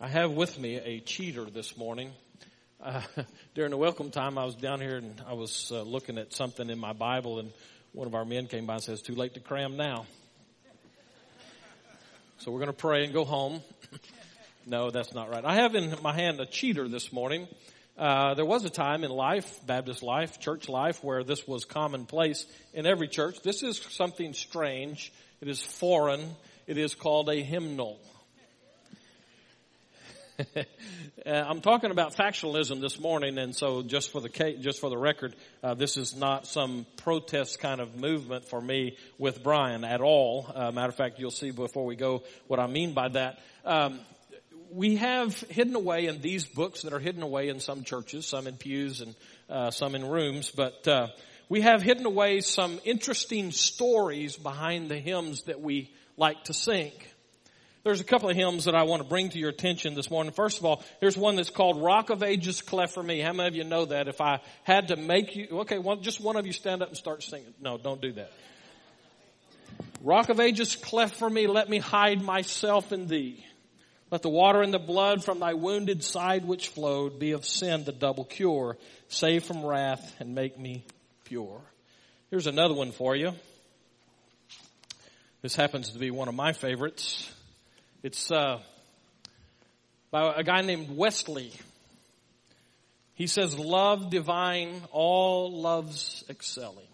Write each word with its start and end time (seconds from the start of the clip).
I 0.00 0.06
have 0.06 0.30
with 0.30 0.60
me 0.60 0.76
a 0.76 1.00
cheater 1.00 1.46
this 1.46 1.76
morning. 1.76 2.12
Uh, 2.80 3.02
during 3.56 3.72
the 3.72 3.76
welcome 3.76 4.12
time, 4.12 4.38
I 4.38 4.44
was 4.44 4.54
down 4.54 4.80
here 4.80 4.98
and 4.98 5.20
I 5.26 5.32
was 5.32 5.72
uh, 5.74 5.82
looking 5.82 6.18
at 6.18 6.32
something 6.32 6.70
in 6.70 6.78
my 6.78 6.92
Bible, 6.92 7.40
and 7.40 7.50
one 7.90 8.06
of 8.06 8.14
our 8.14 8.24
men 8.24 8.46
came 8.46 8.64
by 8.64 8.74
and 8.74 8.82
says, 8.82 9.02
"Too 9.02 9.16
late 9.16 9.34
to 9.34 9.40
cram 9.40 9.76
now." 9.76 10.06
So 12.38 12.52
we're 12.52 12.60
going 12.60 12.70
to 12.70 12.76
pray 12.76 13.02
and 13.02 13.12
go 13.12 13.24
home. 13.24 13.60
no, 14.66 14.92
that's 14.92 15.12
not 15.12 15.30
right. 15.30 15.44
I 15.44 15.56
have 15.56 15.74
in 15.74 15.92
my 16.00 16.12
hand 16.12 16.38
a 16.38 16.46
cheater 16.46 16.86
this 16.86 17.12
morning. 17.12 17.48
Uh, 17.98 18.34
there 18.34 18.46
was 18.46 18.64
a 18.64 18.70
time 18.70 19.02
in 19.02 19.10
life, 19.10 19.66
Baptist 19.66 20.04
life, 20.04 20.38
church 20.38 20.68
life, 20.68 21.02
where 21.02 21.24
this 21.24 21.48
was 21.48 21.64
commonplace 21.64 22.46
in 22.72 22.86
every 22.86 23.08
church. 23.08 23.42
This 23.42 23.64
is 23.64 23.78
something 23.90 24.32
strange. 24.32 25.12
It 25.40 25.48
is 25.48 25.60
foreign. 25.60 26.36
It 26.68 26.78
is 26.78 26.94
called 26.94 27.28
a 27.28 27.42
hymnal. 27.42 27.98
Uh, 31.26 31.30
I'm 31.30 31.60
talking 31.60 31.90
about 31.90 32.14
factionalism 32.14 32.80
this 32.80 32.98
morning, 32.98 33.38
and 33.38 33.54
so 33.54 33.82
just 33.82 34.12
for 34.12 34.20
the 34.20 34.28
just 34.60 34.80
for 34.80 34.88
the 34.88 34.96
record, 34.96 35.34
uh, 35.64 35.74
this 35.74 35.96
is 35.96 36.16
not 36.16 36.46
some 36.46 36.86
protest 36.96 37.58
kind 37.58 37.80
of 37.80 37.96
movement 37.96 38.46
for 38.46 38.60
me 38.60 38.96
with 39.18 39.42
Brian 39.42 39.84
at 39.84 40.00
all. 40.00 40.46
Uh, 40.54 40.70
matter 40.70 40.88
of 40.88 40.94
fact, 40.94 41.18
you'll 41.18 41.32
see 41.32 41.50
before 41.50 41.84
we 41.84 41.96
go 41.96 42.22
what 42.46 42.60
I 42.60 42.68
mean 42.68 42.94
by 42.94 43.08
that. 43.08 43.40
Um, 43.64 43.98
we 44.70 44.96
have 44.96 45.38
hidden 45.50 45.74
away 45.74 46.06
in 46.06 46.20
these 46.20 46.46
books 46.46 46.82
that 46.82 46.92
are 46.92 47.00
hidden 47.00 47.22
away 47.22 47.48
in 47.48 47.58
some 47.58 47.82
churches, 47.82 48.24
some 48.24 48.46
in 48.46 48.56
pews 48.56 49.00
and 49.00 49.14
uh, 49.50 49.70
some 49.70 49.96
in 49.96 50.08
rooms, 50.08 50.52
but 50.52 50.86
uh, 50.86 51.08
we 51.48 51.62
have 51.62 51.82
hidden 51.82 52.06
away 52.06 52.40
some 52.40 52.78
interesting 52.84 53.50
stories 53.50 54.36
behind 54.36 54.88
the 54.88 54.98
hymns 54.98 55.42
that 55.42 55.60
we 55.60 55.90
like 56.16 56.44
to 56.44 56.54
sing. 56.54 56.92
There's 57.88 58.02
a 58.02 58.04
couple 58.04 58.28
of 58.28 58.36
hymns 58.36 58.66
that 58.66 58.74
I 58.74 58.82
want 58.82 59.02
to 59.02 59.08
bring 59.08 59.30
to 59.30 59.38
your 59.38 59.48
attention 59.48 59.94
this 59.94 60.10
morning. 60.10 60.34
First 60.34 60.58
of 60.58 60.66
all, 60.66 60.84
here's 61.00 61.16
one 61.16 61.36
that's 61.36 61.48
called 61.48 61.82
Rock 61.82 62.10
of 62.10 62.22
Ages 62.22 62.60
Cleft 62.60 62.92
for 62.92 63.02
Me. 63.02 63.18
How 63.20 63.32
many 63.32 63.48
of 63.48 63.56
you 63.56 63.64
know 63.64 63.86
that? 63.86 64.08
If 64.08 64.20
I 64.20 64.40
had 64.62 64.88
to 64.88 64.96
make 64.96 65.34
you, 65.34 65.48
okay, 65.60 65.78
well, 65.78 65.96
just 65.96 66.20
one 66.20 66.36
of 66.36 66.46
you 66.46 66.52
stand 66.52 66.82
up 66.82 66.88
and 66.88 66.98
start 66.98 67.22
singing. 67.22 67.54
No, 67.62 67.78
don't 67.78 68.02
do 68.02 68.12
that. 68.12 68.30
Rock 70.02 70.28
of 70.28 70.38
Ages 70.38 70.76
cleft 70.76 71.16
for 71.16 71.30
me, 71.30 71.46
let 71.46 71.70
me 71.70 71.78
hide 71.78 72.20
myself 72.20 72.92
in 72.92 73.06
thee. 73.06 73.42
Let 74.10 74.20
the 74.20 74.28
water 74.28 74.60
and 74.60 74.74
the 74.74 74.78
blood 74.78 75.24
from 75.24 75.40
thy 75.40 75.54
wounded 75.54 76.04
side 76.04 76.44
which 76.44 76.68
flowed 76.68 77.18
be 77.18 77.32
of 77.32 77.46
sin 77.46 77.84
the 77.84 77.92
double 77.92 78.26
cure. 78.26 78.76
Save 79.08 79.44
from 79.44 79.64
wrath 79.64 80.14
and 80.20 80.34
make 80.34 80.58
me 80.58 80.84
pure. 81.24 81.62
Here's 82.28 82.46
another 82.46 82.74
one 82.74 82.92
for 82.92 83.16
you. 83.16 83.32
This 85.40 85.56
happens 85.56 85.92
to 85.92 85.98
be 85.98 86.10
one 86.10 86.28
of 86.28 86.34
my 86.34 86.52
favorites. 86.52 87.32
It's 88.00 88.30
uh, 88.30 88.60
by 90.12 90.32
a 90.36 90.44
guy 90.44 90.60
named 90.62 90.96
Wesley. 90.96 91.50
He 93.14 93.26
says, 93.26 93.58
Love 93.58 94.08
divine, 94.08 94.80
all 94.92 95.50
loves 95.60 96.24
excelling. 96.30 96.86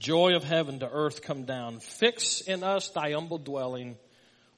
Joy 0.00 0.34
of 0.34 0.42
heaven 0.42 0.80
to 0.80 0.90
earth 0.90 1.22
come 1.22 1.44
down. 1.44 1.78
Fix 1.78 2.40
in 2.40 2.64
us 2.64 2.88
thy 2.88 3.12
humble 3.12 3.38
dwelling, 3.38 3.96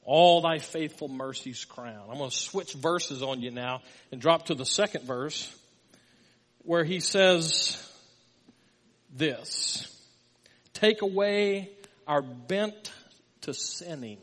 all 0.05 0.41
thy 0.41 0.57
faithful 0.57 1.09
mercies 1.09 1.67
crown. 1.67 2.09
I'm 2.11 2.17
going 2.17 2.31
to 2.31 2.37
switch 2.37 2.73
verses 2.73 3.23
on 3.23 3.43
you 3.43 3.51
now 3.51 3.83
and 4.11 4.23
drop 4.23 4.47
to 4.47 4.55
the 4.55 4.65
second 4.65 5.05
verse 5.05 5.55
where 6.65 6.85
he 6.85 7.01
says 7.01 7.77
this. 9.15 9.87
Take 10.73 11.03
away 11.03 11.69
our 12.07 12.23
bent 12.23 12.91
to 13.43 13.53
sinning 13.53 14.17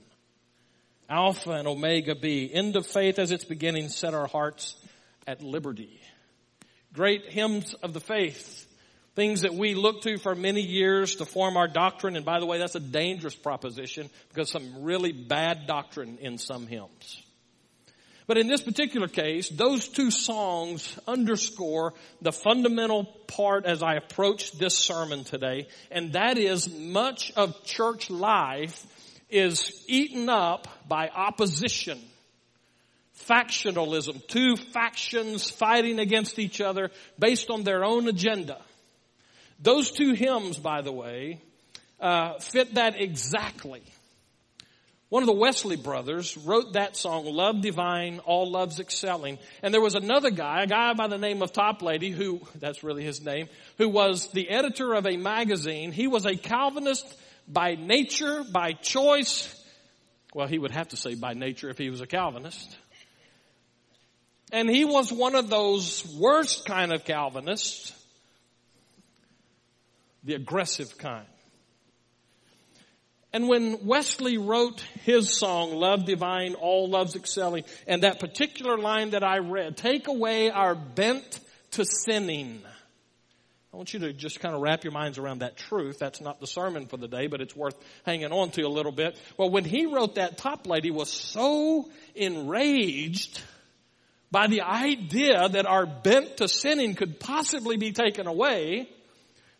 Alpha 1.09 1.51
and 1.51 1.67
Omega 1.67 2.15
be. 2.15 2.53
End 2.53 2.75
of 2.75 2.85
faith 2.85 3.19
as 3.19 3.31
its 3.31 3.45
beginning 3.45 3.89
set 3.89 4.13
our 4.13 4.27
hearts 4.27 4.75
at 5.25 5.41
liberty. 5.41 5.99
Great 6.93 7.25
hymns 7.25 7.73
of 7.75 7.93
the 7.93 7.99
faith. 7.99 8.65
Things 9.15 9.41
that 9.41 9.53
we 9.53 9.73
look 9.73 10.01
to 10.03 10.17
for 10.17 10.35
many 10.35 10.61
years 10.61 11.15
to 11.15 11.25
form 11.25 11.57
our 11.57 11.67
doctrine. 11.67 12.15
And 12.15 12.25
by 12.25 12.39
the 12.39 12.45
way, 12.45 12.59
that's 12.59 12.75
a 12.75 12.79
dangerous 12.79 13.35
proposition 13.35 14.09
because 14.29 14.49
some 14.49 14.83
really 14.83 15.11
bad 15.11 15.65
doctrine 15.65 16.17
in 16.19 16.37
some 16.37 16.67
hymns. 16.67 17.23
But 18.27 18.37
in 18.37 18.47
this 18.47 18.61
particular 18.61 19.07
case, 19.07 19.47
those 19.47 19.87
two 19.87 20.11
songs 20.11 20.99
underscore 21.07 21.93
the 22.21 22.33
fundamental 22.33 23.05
part 23.05 23.65
as 23.65 23.81
I 23.81 23.95
approach 23.95 24.51
this 24.51 24.77
sermon 24.77 25.23
today, 25.23 25.67
and 25.89 26.11
that 26.11 26.37
is 26.37 26.69
much 26.69 27.31
of 27.37 27.63
church 27.63 28.09
life 28.09 28.85
is 29.29 29.83
eaten 29.87 30.29
up 30.29 30.67
by 30.87 31.09
opposition. 31.09 31.99
Factionalism. 33.27 34.25
Two 34.27 34.55
factions 34.55 35.49
fighting 35.49 35.99
against 35.99 36.39
each 36.39 36.61
other 36.61 36.91
based 37.19 37.49
on 37.49 37.63
their 37.63 37.83
own 37.83 38.07
agenda. 38.07 38.61
Those 39.59 39.91
two 39.91 40.13
hymns, 40.13 40.57
by 40.57 40.81
the 40.81 40.91
way, 40.91 41.41
uh, 41.99 42.37
fit 42.39 42.75
that 42.75 43.01
exactly. 43.01 43.81
One 45.09 45.23
of 45.23 45.27
the 45.27 45.33
Wesley 45.33 45.77
brothers 45.77 46.35
wrote 46.35 46.73
that 46.73 46.97
song, 46.97 47.25
Love 47.25 47.61
Divine, 47.61 48.19
All 48.19 48.51
Loves 48.51 48.81
Excelling. 48.81 49.39
And 49.63 49.73
there 49.73 49.81
was 49.81 49.95
another 49.95 50.29
guy, 50.29 50.63
a 50.63 50.67
guy 50.67 50.93
by 50.93 51.07
the 51.07 51.17
name 51.17 51.41
of 51.41 51.53
Toplady, 51.53 52.11
who, 52.11 52.41
that's 52.55 52.83
really 52.83 53.03
his 53.03 53.23
name, 53.23 53.47
who 53.77 53.87
was 53.87 54.29
the 54.31 54.49
editor 54.49 54.93
of 54.93 55.07
a 55.07 55.15
magazine. 55.15 55.93
He 55.93 56.07
was 56.07 56.25
a 56.25 56.35
Calvinist 56.35 57.05
by 57.47 57.75
nature, 57.75 58.43
by 58.43 58.73
choice. 58.73 59.53
Well, 60.33 60.47
he 60.47 60.59
would 60.59 60.71
have 60.71 60.89
to 60.89 60.97
say 60.97 61.15
by 61.15 61.33
nature 61.33 61.69
if 61.69 61.77
he 61.77 61.89
was 61.89 62.01
a 62.01 62.07
Calvinist. 62.07 62.77
And 64.51 64.69
he 64.69 64.85
was 64.85 65.11
one 65.11 65.35
of 65.35 65.49
those 65.49 66.05
worst 66.17 66.65
kind 66.65 66.93
of 66.93 67.03
Calvinists, 67.03 67.93
the 70.23 70.35
aggressive 70.35 70.97
kind. 70.97 71.25
And 73.33 73.49
when 73.49 73.85
Wesley 73.85 74.37
wrote 74.37 74.79
his 75.03 75.37
song, 75.37 75.75
Love 75.75 76.05
Divine, 76.05 76.55
All 76.55 76.89
Loves 76.89 77.15
Excelling, 77.15 77.65
and 77.85 78.03
that 78.03 78.19
particular 78.19 78.77
line 78.77 79.11
that 79.11 79.23
I 79.23 79.39
read, 79.39 79.75
take 79.75 80.07
away 80.07 80.49
our 80.49 80.75
bent 80.75 81.39
to 81.71 81.83
sinning. 81.83 82.61
I 83.77 83.79
want 83.79 83.93
you 83.93 83.99
to 83.99 84.11
just 84.13 84.39
kind 84.39 84.55
of 84.55 84.61
wrap 84.61 84.83
your 84.83 84.91
minds 84.91 85.19
around 85.19 85.41
that 85.41 85.55
truth. 85.55 85.99
That's 85.99 86.19
not 86.19 86.39
the 86.39 86.47
sermon 86.47 86.87
for 86.87 86.97
the 86.97 87.07
day, 87.07 87.27
but 87.27 87.41
it's 87.41 87.55
worth 87.55 87.75
hanging 88.07 88.31
on 88.31 88.49
to 88.53 88.63
a 88.63 88.67
little 88.67 88.91
bit. 88.91 89.21
Well, 89.37 89.51
when 89.51 89.65
he 89.65 89.85
wrote 89.85 90.15
that, 90.15 90.39
Toplady 90.39 90.89
was 90.89 91.11
so 91.11 91.87
enraged 92.15 93.39
by 94.31 94.47
the 94.47 94.61
idea 94.61 95.47
that 95.49 95.67
our 95.67 95.85
bent 95.85 96.37
to 96.37 96.47
sinning 96.47 96.95
could 96.95 97.19
possibly 97.19 97.77
be 97.77 97.91
taken 97.91 98.25
away 98.25 98.89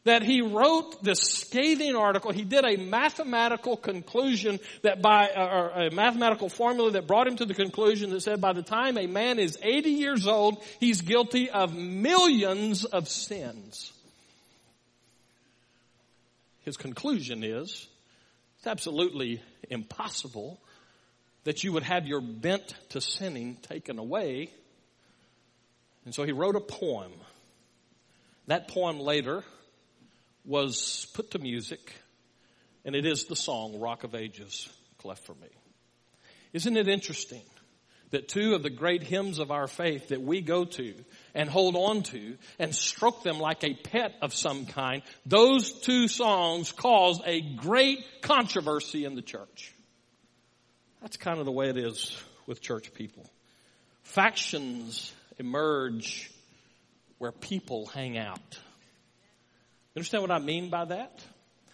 that 0.05 0.23
he 0.23 0.41
wrote 0.41 1.03
this 1.03 1.19
scathing 1.19 1.95
article. 1.95 2.31
He 2.31 2.43
did 2.43 2.65
a 2.65 2.75
mathematical 2.75 3.77
conclusion 3.77 4.59
that 4.81 4.99
by, 4.99 5.29
uh, 5.29 5.45
or 5.45 5.69
a 5.69 5.91
mathematical 5.91 6.49
formula 6.49 6.89
that 6.93 7.05
brought 7.05 7.27
him 7.27 7.35
to 7.35 7.45
the 7.45 7.53
conclusion 7.53 8.09
that 8.09 8.21
said 8.21 8.41
by 8.41 8.53
the 8.53 8.63
time 8.63 8.97
a 8.97 9.05
man 9.05 9.37
is 9.37 9.59
80 9.61 9.91
years 9.91 10.25
old, 10.25 10.63
he's 10.79 11.01
guilty 11.01 11.51
of 11.51 11.75
millions 11.75 12.83
of 12.83 13.07
sins 13.07 13.91
his 16.67 16.75
conclusion 16.75 17.45
is 17.45 17.87
it's 18.57 18.67
absolutely 18.67 19.41
impossible 19.69 20.59
that 21.45 21.63
you 21.63 21.71
would 21.71 21.83
have 21.83 22.05
your 22.05 22.19
bent 22.19 22.75
to 22.89 22.99
sinning 22.99 23.55
taken 23.61 23.97
away. 23.97 24.49
And 26.03 26.13
so 26.13 26.23
he 26.23 26.33
wrote 26.33 26.57
a 26.57 26.59
poem. 26.59 27.13
That 28.47 28.67
poem 28.67 28.99
later 28.99 29.45
was 30.43 31.07
put 31.13 31.31
to 31.31 31.39
music, 31.39 31.93
and 32.83 32.97
it 32.97 33.05
is 33.05 33.27
the 33.27 33.35
song 33.37 33.79
Rock 33.79 34.03
of 34.03 34.13
Ages, 34.13 34.67
Cleft 34.97 35.23
for 35.23 35.35
Me. 35.35 35.47
Isn't 36.51 36.75
it 36.75 36.89
interesting 36.89 37.43
that 38.09 38.27
two 38.27 38.55
of 38.55 38.63
the 38.63 38.69
great 38.69 39.03
hymns 39.03 39.39
of 39.39 39.51
our 39.51 39.67
faith 39.67 40.09
that 40.09 40.21
we 40.21 40.41
go 40.41 40.65
to 40.65 40.95
and 41.37 41.47
hold 41.47 41.75
on 41.75 42.01
to 42.01 42.35
and 42.57 42.73
stroke 42.73 43.21
them 43.21 43.39
like 43.39 43.63
a 43.63 43.75
pet 43.75 44.15
of 44.23 44.33
some 44.33 44.65
kind, 44.65 45.03
those 45.25 45.71
two 45.71 46.07
songs 46.07 46.71
caused 46.71 47.21
a 47.25 47.41
great 47.41 47.99
controversy 48.21 49.05
in 49.05 49.13
the 49.13 49.21
church. 49.21 49.71
That's 50.99 51.15
kind 51.15 51.37
of 51.39 51.45
the 51.45 51.51
way 51.51 51.69
it 51.69 51.77
is 51.77 52.19
with 52.47 52.59
church 52.59 52.91
people. 52.91 53.29
Factions 54.01 55.13
emerge 55.37 56.31
where 57.19 57.31
people 57.31 57.85
hang 57.85 58.17
out. 58.17 58.59
Understand 59.95 60.23
what 60.23 60.31
I 60.31 60.39
mean 60.39 60.71
by 60.71 60.85
that? 60.85 61.23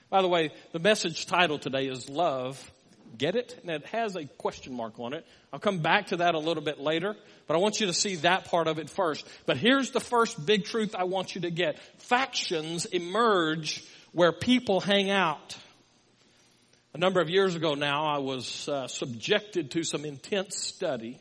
By 0.10 0.22
the 0.22 0.28
way, 0.28 0.52
the 0.74 0.80
message 0.80 1.26
title 1.26 1.58
today 1.58 1.88
is 1.88 2.10
Love. 2.10 2.60
Get 3.18 3.36
it? 3.36 3.60
And 3.62 3.72
it 3.72 3.86
has 3.88 4.16
a 4.16 4.26
question 4.26 4.76
mark 4.76 5.00
on 5.00 5.14
it. 5.14 5.26
I'll 5.52 5.60
come 5.60 5.80
back 5.80 6.08
to 6.08 6.18
that 6.18 6.36
a 6.36 6.40
little 6.40 6.64
bit 6.64 6.80
later. 6.80 7.16
But 7.48 7.56
I 7.56 7.58
want 7.58 7.80
you 7.80 7.88
to 7.88 7.94
see 7.94 8.18
that 8.18 8.46
part 8.46 8.68
of 8.68 8.80
it 8.80 8.90
first. 8.90 9.28
But 9.46 9.58
here's 9.58 9.92
the 9.92 10.00
first 10.00 10.44
big 10.46 10.66
truth 10.66 10.96
I 10.96 11.04
want 11.04 11.36
you 11.36 11.42
to 11.42 11.52
get. 11.52 11.80
Factions 12.02 12.86
emerge 12.86 13.84
where 14.12 14.32
people 14.32 14.80
hang 14.80 15.10
out. 15.10 15.58
A 16.94 16.98
number 16.98 17.22
of 17.22 17.30
years 17.30 17.56
ago 17.56 17.74
now, 17.74 18.06
I 18.06 18.20
was 18.20 18.70
uh, 18.70 18.88
subjected 18.88 19.72
to 19.72 19.84
some 19.84 20.06
intense 20.06 20.58
study 20.58 21.20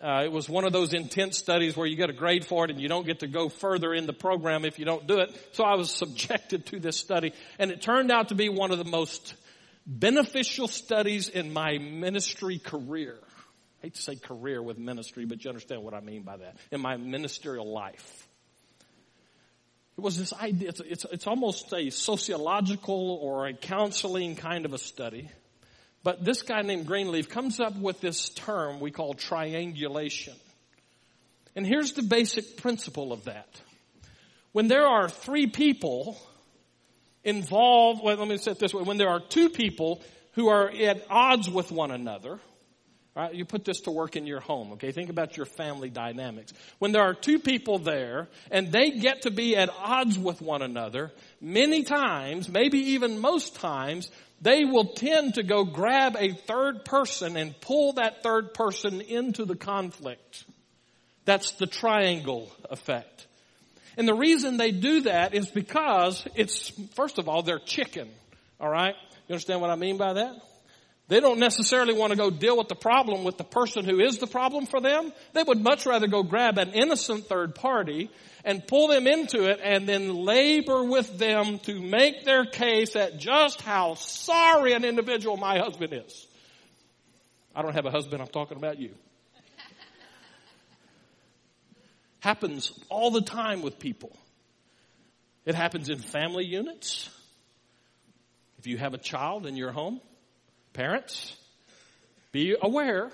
Uh, 0.00 0.22
it 0.24 0.30
was 0.30 0.48
one 0.48 0.64
of 0.64 0.72
those 0.72 0.94
intense 0.94 1.36
studies 1.36 1.76
where 1.76 1.86
you 1.86 1.96
get 1.96 2.08
a 2.08 2.12
grade 2.12 2.44
for 2.44 2.64
it 2.64 2.70
and 2.70 2.80
you 2.80 2.88
don't 2.88 3.04
get 3.04 3.18
to 3.20 3.26
go 3.26 3.48
further 3.48 3.92
in 3.92 4.06
the 4.06 4.12
program 4.12 4.64
if 4.64 4.78
you 4.78 4.84
don't 4.84 5.08
do 5.08 5.18
it. 5.18 5.30
So 5.52 5.64
I 5.64 5.74
was 5.74 5.90
subjected 6.04 6.66
to 6.66 6.78
this 6.78 6.96
study 6.96 7.32
and 7.58 7.72
it 7.72 7.82
turned 7.82 8.12
out 8.12 8.28
to 8.28 8.36
be 8.36 8.48
one 8.48 8.70
of 8.70 8.78
the 8.78 8.84
most 8.84 9.34
beneficial 9.88 10.68
studies 10.68 11.30
in 11.30 11.52
my 11.52 11.78
ministry 11.78 12.58
career. 12.58 13.16
I 13.80 13.86
hate 13.86 13.94
to 13.94 14.02
say 14.02 14.16
career 14.16 14.62
with 14.62 14.78
ministry, 14.78 15.24
but 15.24 15.42
you 15.42 15.48
understand 15.48 15.82
what 15.82 15.94
I 15.94 16.00
mean 16.00 16.22
by 16.22 16.36
that. 16.36 16.56
In 16.70 16.80
my 16.80 16.96
ministerial 16.96 17.72
life. 17.72 18.28
It 19.96 20.02
was 20.02 20.16
this 20.18 20.32
idea, 20.32 20.68
it's, 20.68 20.80
it's, 20.80 21.06
it's 21.10 21.26
almost 21.26 21.72
a 21.72 21.90
sociological 21.90 23.18
or 23.20 23.46
a 23.48 23.54
counseling 23.54 24.36
kind 24.36 24.64
of 24.64 24.72
a 24.72 24.78
study. 24.78 25.28
But 26.04 26.24
this 26.24 26.42
guy 26.42 26.62
named 26.62 26.86
Greenleaf 26.86 27.28
comes 27.28 27.58
up 27.58 27.76
with 27.76 28.00
this 28.00 28.28
term 28.28 28.78
we 28.78 28.90
call 28.90 29.14
triangulation. 29.14 30.34
And 31.56 31.66
here's 31.66 31.92
the 31.92 32.02
basic 32.02 32.58
principle 32.58 33.12
of 33.12 33.24
that. 33.24 33.48
When 34.52 34.68
there 34.68 34.86
are 34.86 35.08
three 35.08 35.48
people 35.48 36.20
involved, 37.24 38.02
well, 38.02 38.16
let 38.16 38.28
me 38.28 38.38
say 38.38 38.52
it 38.52 38.58
this 38.58 38.72
way. 38.72 38.82
When 38.82 38.96
there 38.96 39.08
are 39.08 39.20
two 39.20 39.48
people 39.48 40.02
who 40.32 40.48
are 40.48 40.70
at 40.70 41.04
odds 41.10 41.48
with 41.50 41.70
one 41.70 41.90
another, 41.90 42.38
Right? 43.18 43.34
You 43.34 43.44
put 43.44 43.64
this 43.64 43.80
to 43.80 43.90
work 43.90 44.14
in 44.14 44.28
your 44.28 44.38
home, 44.38 44.74
okay? 44.74 44.92
Think 44.92 45.10
about 45.10 45.36
your 45.36 45.44
family 45.44 45.90
dynamics. 45.90 46.52
When 46.78 46.92
there 46.92 47.02
are 47.02 47.14
two 47.14 47.40
people 47.40 47.80
there 47.80 48.28
and 48.48 48.70
they 48.70 48.92
get 48.92 49.22
to 49.22 49.32
be 49.32 49.56
at 49.56 49.70
odds 49.76 50.16
with 50.16 50.40
one 50.40 50.62
another, 50.62 51.10
many 51.40 51.82
times, 51.82 52.48
maybe 52.48 52.78
even 52.92 53.18
most 53.18 53.56
times, 53.56 54.08
they 54.40 54.64
will 54.64 54.84
tend 54.84 55.34
to 55.34 55.42
go 55.42 55.64
grab 55.64 56.16
a 56.16 56.32
third 56.32 56.84
person 56.84 57.36
and 57.36 57.60
pull 57.60 57.94
that 57.94 58.22
third 58.22 58.54
person 58.54 59.00
into 59.00 59.44
the 59.44 59.56
conflict. 59.56 60.44
That's 61.24 61.50
the 61.52 61.66
triangle 61.66 62.52
effect. 62.70 63.26
And 63.98 64.06
the 64.06 64.14
reason 64.14 64.56
they 64.56 64.70
do 64.70 65.02
that 65.02 65.34
is 65.34 65.48
because 65.48 66.24
it's, 66.36 66.70
first 66.94 67.18
of 67.18 67.28
all, 67.28 67.42
they're 67.42 67.58
chicken. 67.58 68.08
Alright? 68.60 68.94
You 69.26 69.34
understand 69.34 69.60
what 69.60 69.70
I 69.70 69.74
mean 69.74 69.96
by 69.96 70.12
that? 70.14 70.36
They 71.08 71.18
don't 71.18 71.40
necessarily 71.40 71.94
want 71.94 72.12
to 72.12 72.16
go 72.16 72.30
deal 72.30 72.56
with 72.56 72.68
the 72.68 72.76
problem 72.76 73.24
with 73.24 73.38
the 73.38 73.44
person 73.44 73.84
who 73.84 73.98
is 73.98 74.18
the 74.18 74.28
problem 74.28 74.66
for 74.66 74.80
them. 74.80 75.12
They 75.32 75.42
would 75.42 75.60
much 75.60 75.84
rather 75.84 76.06
go 76.06 76.22
grab 76.22 76.58
an 76.58 76.74
innocent 76.74 77.26
third 77.26 77.56
party 77.56 78.08
and 78.44 78.64
pull 78.64 78.86
them 78.86 79.08
into 79.08 79.46
it 79.46 79.58
and 79.64 79.88
then 79.88 80.14
labor 80.14 80.84
with 80.84 81.18
them 81.18 81.58
to 81.60 81.80
make 81.80 82.24
their 82.24 82.44
case 82.44 82.94
at 82.94 83.18
just 83.18 83.62
how 83.62 83.94
sorry 83.94 84.74
an 84.74 84.84
individual 84.84 85.36
my 85.36 85.58
husband 85.58 85.92
is. 85.92 86.26
I 87.52 87.62
don't 87.62 87.74
have 87.74 87.86
a 87.86 87.90
husband, 87.90 88.22
I'm 88.22 88.28
talking 88.28 88.58
about 88.58 88.78
you. 88.78 88.90
Happens 92.20 92.72
all 92.88 93.10
the 93.10 93.22
time 93.22 93.62
with 93.62 93.78
people. 93.78 94.16
It 95.44 95.54
happens 95.54 95.88
in 95.88 95.98
family 95.98 96.44
units. 96.44 97.08
If 98.58 98.66
you 98.66 98.76
have 98.76 98.94
a 98.94 98.98
child 98.98 99.46
in 99.46 99.56
your 99.56 99.72
home, 99.72 100.00
Parents, 100.78 101.34
be 102.30 102.54
aware 102.62 103.10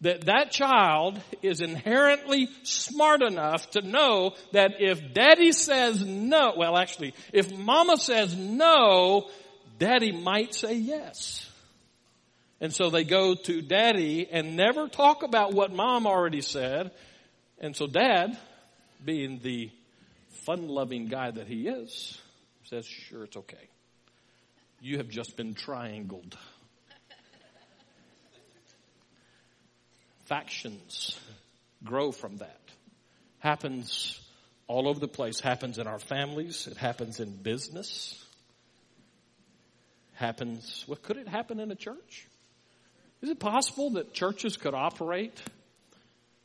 that 0.00 0.22
that 0.22 0.50
child 0.50 1.20
is 1.42 1.60
inherently 1.60 2.48
smart 2.64 3.22
enough 3.22 3.70
to 3.70 3.82
know 3.82 4.34
that 4.50 4.80
if 4.80 5.14
daddy 5.14 5.52
says 5.52 6.04
no, 6.04 6.54
well 6.56 6.76
actually, 6.76 7.14
if 7.32 7.56
mama 7.56 7.98
says 7.98 8.34
no, 8.34 9.30
daddy 9.78 10.10
might 10.10 10.54
say 10.54 10.74
yes. 10.74 11.48
And 12.60 12.72
so 12.72 12.90
they 12.90 13.04
go 13.04 13.36
to 13.36 13.62
daddy 13.62 14.28
and 14.28 14.56
never 14.56 14.88
talk 14.88 15.22
about 15.22 15.52
what 15.52 15.72
mom 15.72 16.08
already 16.08 16.40
said. 16.40 16.90
And 17.62 17.76
so 17.76 17.86
dad, 17.86 18.36
being 19.04 19.38
the 19.42 19.70
fun 20.44 20.68
loving 20.68 21.06
guy 21.06 21.30
that 21.30 21.46
he 21.46 21.68
is, 21.68 22.20
says, 22.64 22.84
sure, 22.84 23.24
it's 23.24 23.36
okay. 23.36 23.68
You 24.80 24.98
have 24.98 25.08
just 25.08 25.36
been 25.36 25.54
triangled. 25.54 26.36
factions 30.32 31.18
grow 31.84 32.10
from 32.10 32.38
that. 32.38 32.60
Happens 33.40 34.18
all 34.66 34.88
over 34.88 34.98
the 34.98 35.06
place. 35.06 35.40
Happens 35.40 35.76
in 35.76 35.86
our 35.86 35.98
families. 35.98 36.66
It 36.66 36.78
happens 36.78 37.20
in 37.20 37.36
business. 37.36 38.18
Happens, 40.14 40.84
what 40.86 41.02
could 41.02 41.18
it 41.18 41.28
happen 41.28 41.60
in 41.60 41.70
a 41.70 41.74
church? 41.74 42.26
Is 43.20 43.28
it 43.28 43.38
possible 43.40 43.90
that 43.90 44.14
churches 44.14 44.56
could 44.56 44.74
operate 44.74 45.38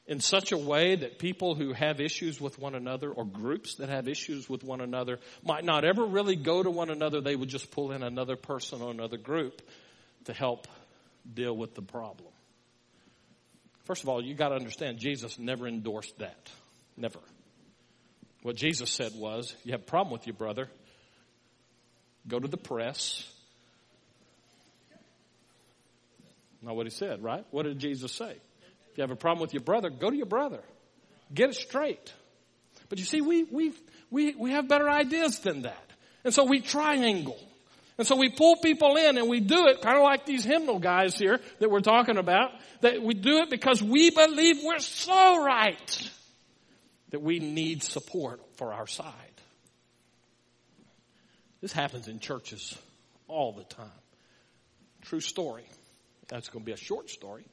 in 0.08 0.22
such 0.22 0.54
a 0.54 0.58
way 0.58 0.96
that 0.96 1.20
people 1.20 1.54
who 1.54 1.74
have 1.74 2.00
issues 2.00 2.40
with 2.40 2.58
one 2.58 2.76
another 2.76 3.12
or 3.12 3.26
groups 3.26 3.76
that 3.76 3.90
have 3.90 4.08
issues 4.08 4.50
with 4.50 4.64
one 4.64 4.80
another 4.80 5.20
might 5.44 5.66
not 5.66 5.84
ever 5.84 6.06
really 6.06 6.38
go 6.38 6.64
to 6.64 6.72
one 6.72 6.90
another. 6.90 7.20
They 7.20 7.36
would 7.36 7.50
just 7.50 7.72
pull 7.72 7.92
in 7.92 8.04
another 8.04 8.38
person 8.38 8.82
or 8.82 8.90
another 8.90 9.18
group 9.18 9.62
to 10.26 10.34
help 10.34 10.68
deal 11.32 11.56
with 11.56 11.76
the 11.76 11.82
problem. 11.82 12.30
First 13.84 14.04
of 14.04 14.10
all, 14.10 14.24
you 14.24 14.34
got 14.34 14.50
to 14.50 14.56
understand 14.56 14.98
Jesus 14.98 15.38
never 15.38 15.68
endorsed 15.68 16.18
that. 16.20 16.50
Never. 16.96 17.20
What 18.44 18.56
Jesus 18.56 18.90
said 18.90 19.14
was, 19.16 19.54
you 19.64 19.74
have 19.74 19.82
a 19.82 19.86
problem 19.86 20.14
with 20.14 20.26
your 20.26 20.36
brother, 20.36 20.70
go 22.28 22.40
to 22.40 22.48
the 22.48 22.58
press. 22.58 23.30
Not 26.62 26.76
what 26.76 26.86
he 26.86 26.92
said, 26.92 27.22
right? 27.22 27.46
What 27.52 27.64
did 27.64 27.80
Jesus 27.80 28.14
say? 28.14 28.38
If 28.98 29.02
you 29.02 29.04
have 29.04 29.12
a 29.12 29.16
problem 29.16 29.44
with 29.44 29.54
your 29.54 29.62
brother, 29.62 29.92
go 29.92 30.10
to 30.10 30.18
your 30.18 30.26
brother. 30.26 30.60
Get 31.32 31.52
it 31.52 31.56
straight. 31.56 32.12
But 32.90 32.98
you 32.98 33.06
see, 33.06 33.22
we, 33.22 33.44
we, 33.44 33.74
we, 34.10 34.34
we 34.34 34.52
have 34.54 34.68
better 34.68 34.90
ideas 34.90 35.38
than 35.38 35.62
that. 35.62 35.86
And 36.24 36.34
so 36.34 36.46
we 36.46 36.62
triangle. 36.62 37.38
And 38.00 38.08
so 38.08 38.16
we 38.16 38.30
pull 38.30 38.56
people 38.56 38.96
in 38.96 39.20
and 39.20 39.30
we 39.30 39.40
do 39.40 39.68
it 39.68 39.84
kind 39.84 39.98
of 39.98 40.04
like 40.04 40.26
these 40.26 40.44
hymnal 40.44 40.80
guys 40.80 41.16
here 41.16 41.40
that 41.60 41.70
we're 41.70 41.82
talking 41.82 42.18
about. 42.18 42.50
That 42.82 43.04
we 43.04 43.14
do 43.14 43.42
it 43.42 43.52
because 43.52 43.84
we 43.84 44.10
believe 44.10 44.64
we're 44.64 44.80
so 44.80 45.46
right 45.46 46.12
that 47.12 47.22
we 47.22 47.38
need 47.38 47.84
support 47.84 48.42
for 48.56 48.74
our 48.74 48.88
side. 48.88 49.14
This 51.62 51.72
happens 51.72 52.08
in 52.08 52.18
churches 52.20 52.76
all 53.28 53.52
the 53.52 53.64
time. 53.64 53.92
True 55.04 55.20
story. 55.20 55.66
That's 56.30 56.50
going 56.50 56.64
to 56.64 56.66
be 56.66 56.72
a 56.72 56.78
short 56.78 57.12
story 57.12 57.44
to 57.44 57.50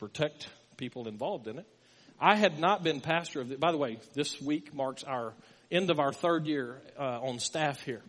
protect 0.00 0.48
people 0.78 1.06
involved 1.06 1.46
in 1.46 1.58
it. 1.58 1.66
I 2.18 2.34
had 2.34 2.58
not 2.58 2.82
been 2.82 3.00
pastor 3.00 3.40
of 3.40 3.50
the, 3.50 3.56
by 3.56 3.70
the 3.70 3.78
way, 3.78 3.98
this 4.14 4.40
week 4.40 4.74
marks 4.74 5.04
our 5.04 5.34
end 5.70 5.90
of 5.90 6.00
our 6.00 6.12
third 6.12 6.46
year 6.46 6.80
uh, 6.98 7.20
on 7.20 7.38
staff 7.38 7.82
here. 7.82 8.02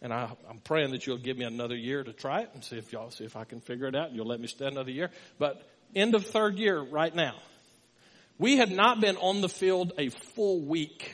And 0.00 0.12
I, 0.12 0.30
am 0.48 0.58
praying 0.62 0.92
that 0.92 1.06
you'll 1.06 1.18
give 1.18 1.36
me 1.36 1.44
another 1.44 1.74
year 1.74 2.04
to 2.04 2.12
try 2.12 2.42
it 2.42 2.50
and 2.54 2.62
see 2.62 2.76
if 2.76 2.92
y'all 2.92 3.10
see 3.10 3.24
if 3.24 3.34
I 3.34 3.44
can 3.44 3.60
figure 3.60 3.86
it 3.86 3.96
out 3.96 4.12
you'll 4.12 4.26
let 4.26 4.40
me 4.40 4.46
stay 4.46 4.66
another 4.66 4.92
year. 4.92 5.10
But 5.38 5.60
end 5.94 6.14
of 6.14 6.24
third 6.26 6.58
year 6.58 6.80
right 6.80 7.14
now. 7.14 7.34
We 8.38 8.56
had 8.56 8.70
not 8.70 9.00
been 9.00 9.16
on 9.16 9.40
the 9.40 9.48
field 9.48 9.94
a 9.98 10.10
full 10.10 10.60
week, 10.60 11.12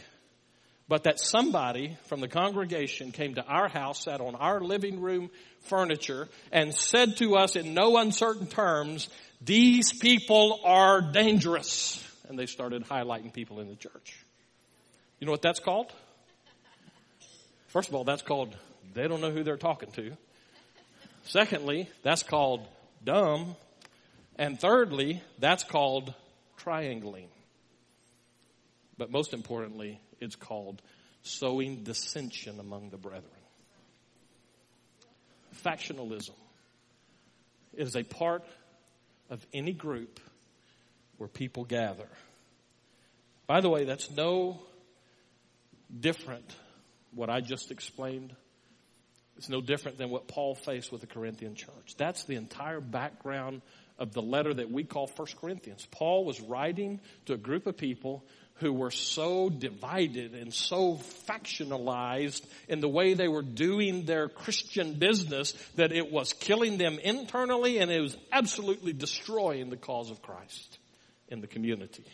but 0.88 1.05
that 1.05 1.19
somebody 1.19 1.97
from 2.05 2.21
the 2.21 2.29
congregation 2.29 3.11
came 3.12 3.35
to 3.35 3.45
our 3.45 3.69
house, 3.69 4.05
sat 4.05 4.21
on 4.21 4.35
our 4.35 4.61
living 4.61 5.00
room 5.00 5.31
furniture 5.62 6.29
and 6.53 6.75
said 6.75 7.17
to 7.17 7.37
us 7.37 7.57
in 7.57 7.73
no 7.73 7.97
uncertain 7.97 8.47
terms, 8.47 9.09
these 9.41 9.93
people 9.93 10.61
are 10.64 11.00
dangerous. 11.00 12.00
And 12.29 12.38
they 12.38 12.47
started 12.47 12.85
highlighting 12.85 13.33
people 13.33 13.61
in 13.61 13.69
the 13.69 13.76
church. 13.76 14.25
You 15.21 15.26
know 15.26 15.33
what 15.33 15.43
that's 15.43 15.61
called? 15.61 15.93
First 17.69 17.88
of 17.88 17.95
all, 17.95 18.05
that's 18.05 18.23
called 18.23 18.57
they 18.95 19.09
don't 19.09 19.21
know 19.21 19.31
who 19.31 19.43
they're 19.43 19.57
talking 19.57 19.91
to. 19.93 20.12
Secondly, 21.25 21.88
that's 22.03 22.23
called 22.23 22.67
dumb. 23.03 23.57
And 24.37 24.61
thirdly, 24.61 25.23
that's 25.38 25.64
called 25.64 26.14
triangling. 26.57 27.29
But 28.97 29.11
most 29.11 29.33
importantly, 29.33 30.00
it's 30.21 30.37
called 30.37 30.80
sowing 31.23 31.85
dissension 31.85 32.61
among 32.61 32.90
the 32.90 32.97
brethren. 32.97 33.25
Factionalism 35.64 36.35
is 37.73 37.97
a 37.97 38.02
part 38.02 38.44
of 39.30 39.44
any 39.52 39.73
group 39.73 40.21
where 41.16 41.28
people 41.28 41.64
gather. 41.64 42.09
By 43.47 43.61
the 43.61 43.71
way, 43.71 43.85
that's 43.85 44.11
no 44.11 44.61
different 45.99 46.54
what 47.14 47.30
I 47.30 47.40
just 47.40 47.71
explained 47.71 48.35
it's 49.37 49.49
no 49.49 49.61
different 49.61 49.99
than 49.99 50.11
what 50.11 50.28
Paul 50.28 50.54
faced 50.54 50.92
with 50.92 51.00
the 51.00 51.06
Corinthian 51.06 51.54
church. 51.54 51.97
That's 51.97 52.25
the 52.25 52.37
entire 52.37 52.80
background 52.80 53.62
of 53.99 54.12
the 54.12 54.23
letter 54.23 54.54
that 54.54 54.71
we 54.71 54.85
call 54.85 55.06
First 55.06 55.37
Corinthians. 55.40 55.87
Paul 55.90 56.25
was 56.25 56.40
writing 56.40 57.00
to 57.26 57.35
a 57.35 57.37
group 57.37 57.66
of 57.66 57.76
people 57.76 58.25
who 58.56 58.73
were 58.73 58.90
so 58.90 59.50
divided 59.50 60.34
and 60.34 60.54
so 60.54 60.94
factionalized 61.28 62.44
in 62.68 62.80
the 62.80 62.88
way 62.88 63.14
they 63.14 63.28
were 63.28 63.42
doing 63.42 64.04
their 64.04 64.28
Christian 64.28 64.94
business 64.94 65.52
that 65.75 65.92
it 65.92 66.12
was 66.12 66.32
killing 66.32 66.78
them 66.78 66.99
internally 66.99 67.78
and 67.78 67.90
it 67.90 68.00
was 68.00 68.16
absolutely 68.30 68.92
destroying 68.92 69.70
the 69.70 69.76
cause 69.76 70.11
of 70.11 70.23
Christ. 70.23 70.78
in 71.28 71.40
the 71.40 71.46
community. 71.46 72.04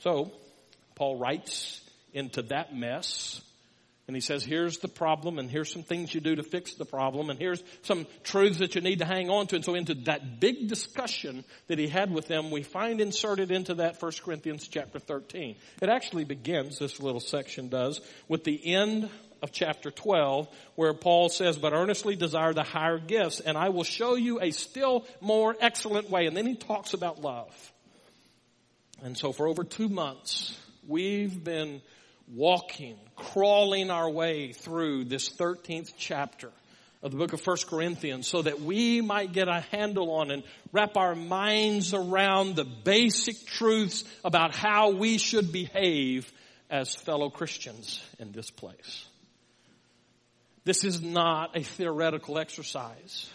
So, 0.00 0.32
Paul 0.94 1.16
writes 1.18 1.80
into 2.12 2.42
that 2.42 2.74
mess 2.74 3.40
and 4.08 4.16
he 4.16 4.22
says, 4.22 4.42
here's 4.42 4.78
the 4.78 4.88
problem 4.88 5.38
and 5.38 5.50
here's 5.50 5.70
some 5.70 5.82
things 5.82 6.14
you 6.14 6.22
do 6.22 6.34
to 6.34 6.42
fix 6.42 6.74
the 6.74 6.86
problem 6.86 7.28
and 7.28 7.38
here's 7.38 7.62
some 7.82 8.06
truths 8.24 8.58
that 8.58 8.74
you 8.74 8.80
need 8.80 9.00
to 9.00 9.04
hang 9.04 9.28
on 9.28 9.46
to. 9.48 9.56
And 9.56 9.64
so 9.64 9.74
into 9.74 9.94
that 10.06 10.40
big 10.40 10.66
discussion 10.66 11.44
that 11.66 11.78
he 11.78 11.88
had 11.88 12.10
with 12.10 12.26
them, 12.26 12.50
we 12.50 12.62
find 12.62 13.02
inserted 13.02 13.50
into 13.50 13.74
that 13.74 14.02
1 14.02 14.12
Corinthians 14.24 14.66
chapter 14.66 14.98
13. 14.98 15.56
It 15.82 15.90
actually 15.90 16.24
begins, 16.24 16.78
this 16.78 17.00
little 17.00 17.20
section 17.20 17.68
does, 17.68 18.00
with 18.28 18.44
the 18.44 18.74
end 18.74 19.10
of 19.42 19.52
chapter 19.52 19.90
12 19.90 20.48
where 20.74 20.94
Paul 20.94 21.28
says, 21.28 21.58
but 21.58 21.74
earnestly 21.74 22.16
desire 22.16 22.54
the 22.54 22.62
higher 22.62 22.98
gifts 22.98 23.40
and 23.40 23.58
I 23.58 23.68
will 23.68 23.84
show 23.84 24.14
you 24.14 24.40
a 24.40 24.52
still 24.52 25.06
more 25.20 25.54
excellent 25.60 26.08
way. 26.08 26.24
And 26.24 26.34
then 26.34 26.46
he 26.46 26.54
talks 26.54 26.94
about 26.94 27.20
love. 27.20 27.72
And 29.02 29.18
so 29.18 29.32
for 29.32 29.46
over 29.46 29.64
two 29.64 29.90
months, 29.90 30.58
we've 30.86 31.44
been 31.44 31.82
walking, 32.34 32.96
crawling 33.16 33.90
our 33.90 34.10
way 34.10 34.52
through 34.52 35.04
this 35.04 35.28
13th 35.30 35.92
chapter 35.96 36.50
of 37.02 37.12
the 37.12 37.16
book 37.16 37.32
of 37.32 37.46
1 37.46 37.56
Corinthians 37.68 38.26
so 38.26 38.42
that 38.42 38.60
we 38.60 39.00
might 39.00 39.32
get 39.32 39.48
a 39.48 39.60
handle 39.70 40.10
on 40.10 40.30
and 40.30 40.42
wrap 40.72 40.96
our 40.96 41.14
minds 41.14 41.94
around 41.94 42.56
the 42.56 42.64
basic 42.64 43.46
truths 43.46 44.04
about 44.24 44.54
how 44.54 44.90
we 44.90 45.16
should 45.16 45.52
behave 45.52 46.30
as 46.68 46.94
fellow 46.94 47.30
Christians 47.30 48.02
in 48.18 48.32
this 48.32 48.50
place. 48.50 49.06
This 50.64 50.84
is 50.84 51.00
not 51.00 51.56
a 51.56 51.62
theoretical 51.62 52.38
exercise. 52.38 53.30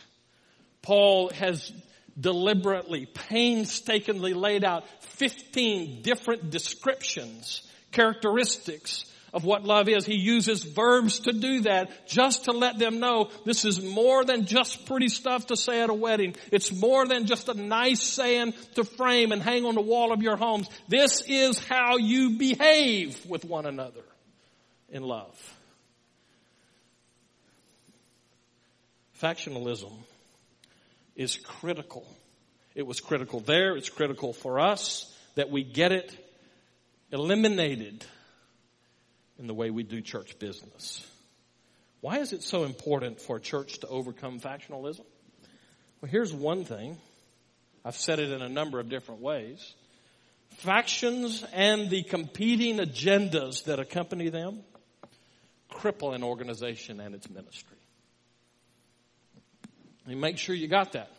Paul 0.82 1.30
has 1.30 1.72
deliberately, 2.20 3.08
painstakingly 3.08 4.34
laid 4.34 4.64
out 4.64 4.86
15 5.02 6.04
different 6.04 6.52
descriptions 6.52 7.68
characteristics 7.94 9.06
of 9.34 9.44
what 9.44 9.64
love 9.64 9.90
is. 9.90 10.06
He 10.06 10.16
uses 10.16 10.64
verbs 10.64 11.22
to 11.22 11.34
do 11.34 11.62
that 11.62 12.08
just 12.08 12.46
to 12.46 12.52
let 12.52 12.78
them 12.78 13.00
know 13.00 13.32
this 13.46 13.66
is 13.66 13.82
more 13.82 14.24
than 14.24 14.46
just 14.46 14.86
pretty 14.86 15.10
stuff 15.10 15.48
to 15.48 15.58
say 15.58 15.82
at 15.82 15.90
a 15.90 15.94
wedding. 15.94 16.36
It's 16.52 16.72
more 16.72 17.08
than 17.08 17.26
just 17.26 17.50
a 17.50 17.54
nice 17.54 18.02
saying 18.02 18.54
to 18.76 18.84
frame 18.84 19.32
and 19.32 19.42
hang 19.42 19.66
on 19.66 19.76
the 19.76 19.82
wall 19.82 20.14
of 20.14 20.22
your 20.22 20.38
homes. 20.38 20.70
This 20.88 21.24
is 21.28 21.58
how 21.58 21.98
you 21.98 22.38
behave 22.38 23.26
with 23.26 23.44
one 23.44 23.66
another 23.66 24.04
in 24.90 25.02
love. 25.02 25.36
Factionalism 29.20 29.94
is 31.16 31.38
critical. 31.38 32.06
It 32.76 32.86
was 32.86 33.00
critical 33.00 33.40
there. 33.40 33.76
It's 33.76 33.90
critical 33.90 34.34
for 34.34 34.60
us 34.60 35.12
that 35.36 35.50
we 35.50 35.64
get 35.64 35.92
it 35.92 36.16
eliminated 37.14 38.04
in 39.38 39.48
the 39.48 39.54
way 39.54 39.70
we 39.70 39.84
do 39.84 40.02
church 40.02 40.38
business. 40.40 41.06
Why 42.02 42.18
is 42.18 42.34
it 42.34 42.44
so 42.44 42.64
important 42.64 43.22
for 43.22 43.38
a 43.38 43.40
church 43.40 43.80
to 43.80 43.88
overcome 43.88 44.40
factionalism? 44.40 45.06
Well, 46.02 46.12
here's 46.12 46.34
one 46.34 46.66
thing. 46.66 46.98
I've 47.86 47.96
said 47.96 48.20
it 48.20 48.32
in 48.32 48.42
a 48.42 48.50
number 48.50 48.80
of 48.80 48.90
different 48.90 49.22
ways. 49.22 49.74
Factions 50.58 51.46
and 51.54 51.90
the 51.90 52.04
competing 52.04 52.78
agendas 52.78 53.66
that 53.66 53.80
accompany 53.80 54.30
them 54.30 54.62
cripple 55.72 56.14
an 56.14 56.24
organization 56.24 57.00
and 57.00 57.14
its 57.16 57.30
ministry. 57.30 57.78
And 60.08 60.20
make 60.20 60.38
sure 60.38 60.56
you 60.56 60.68
got 60.68 60.94
that. 60.94 61.12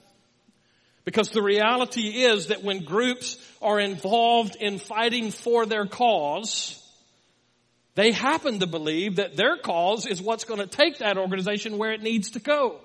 Because 1.04 1.30
the 1.30 1.42
reality 1.42 2.24
is 2.24 2.46
that 2.46 2.62
when 2.62 2.84
groups 2.84 3.36
are 3.60 3.78
involved 3.78 4.56
in 4.58 4.78
fighting 4.78 5.30
for 5.30 5.66
their 5.66 5.86
cause, 5.86 6.80
they 7.94 8.10
happen 8.10 8.60
to 8.60 8.66
believe 8.66 9.16
that 9.16 9.36
their 9.36 9.56
cause 9.56 10.06
is 10.06 10.22
what's 10.22 10.44
going 10.44 10.60
to 10.60 10.66
take 10.66 10.98
that 10.98 11.18
organization 11.18 11.78
where 11.78 11.92
it 11.92 12.02
needs 12.02 12.30
to 12.30 12.40
go. 12.40 12.80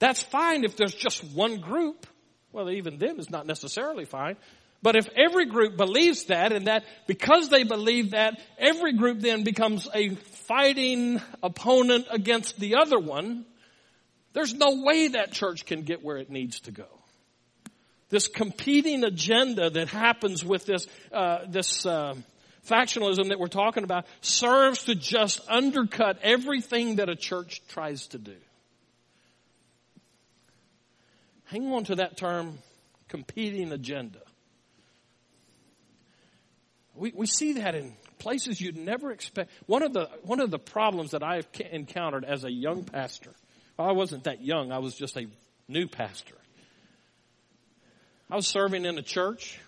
That's 0.00 0.22
fine 0.22 0.64
if 0.64 0.76
there's 0.76 0.94
just 0.94 1.22
one 1.22 1.58
group. 1.58 2.06
Well, 2.52 2.70
even 2.70 2.98
then 2.98 3.20
is 3.20 3.30
not 3.30 3.46
necessarily 3.46 4.04
fine. 4.04 4.36
But 4.82 4.96
if 4.96 5.08
every 5.14 5.46
group 5.46 5.76
believes 5.76 6.24
that 6.24 6.52
and 6.52 6.66
that 6.66 6.84
because 7.06 7.50
they 7.50 7.64
believe 7.64 8.12
that, 8.12 8.40
every 8.58 8.94
group 8.94 9.20
then 9.20 9.44
becomes 9.44 9.86
a 9.94 10.14
fighting 10.14 11.20
opponent 11.42 12.06
against 12.10 12.58
the 12.58 12.76
other 12.76 12.98
one, 12.98 13.44
there's 14.32 14.54
no 14.54 14.82
way 14.82 15.08
that 15.08 15.32
church 15.32 15.66
can 15.66 15.82
get 15.82 16.04
where 16.04 16.16
it 16.16 16.30
needs 16.30 16.60
to 16.60 16.70
go. 16.70 16.86
This 18.08 18.26
competing 18.26 19.04
agenda 19.04 19.70
that 19.70 19.88
happens 19.88 20.44
with 20.44 20.66
this, 20.66 20.86
uh, 21.12 21.46
this 21.48 21.86
uh, 21.86 22.14
factionalism 22.68 23.28
that 23.28 23.38
we're 23.38 23.46
talking 23.46 23.84
about 23.84 24.06
serves 24.20 24.84
to 24.84 24.94
just 24.94 25.40
undercut 25.48 26.18
everything 26.22 26.96
that 26.96 27.08
a 27.08 27.16
church 27.16 27.62
tries 27.68 28.08
to 28.08 28.18
do. 28.18 28.36
Hang 31.44 31.72
on 31.72 31.84
to 31.84 31.96
that 31.96 32.16
term, 32.16 32.58
competing 33.08 33.72
agenda. 33.72 34.20
We, 36.94 37.12
we 37.14 37.26
see 37.26 37.54
that 37.54 37.74
in 37.74 37.94
places 38.18 38.60
you'd 38.60 38.76
never 38.76 39.10
expect. 39.10 39.50
One 39.66 39.82
of 39.82 39.92
the, 39.92 40.08
one 40.22 40.40
of 40.40 40.50
the 40.50 40.58
problems 40.58 41.12
that 41.12 41.22
I've 41.22 41.48
encountered 41.72 42.24
as 42.24 42.44
a 42.44 42.50
young 42.50 42.84
pastor 42.84 43.32
I 43.82 43.92
wasn't 43.92 44.24
that 44.24 44.42
young. 44.42 44.72
I 44.72 44.78
was 44.78 44.94
just 44.94 45.16
a 45.16 45.26
new 45.68 45.86
pastor. 45.86 46.34
I 48.30 48.36
was 48.36 48.46
serving 48.46 48.84
in 48.84 48.98
a 48.98 49.02
church. 49.02 49.58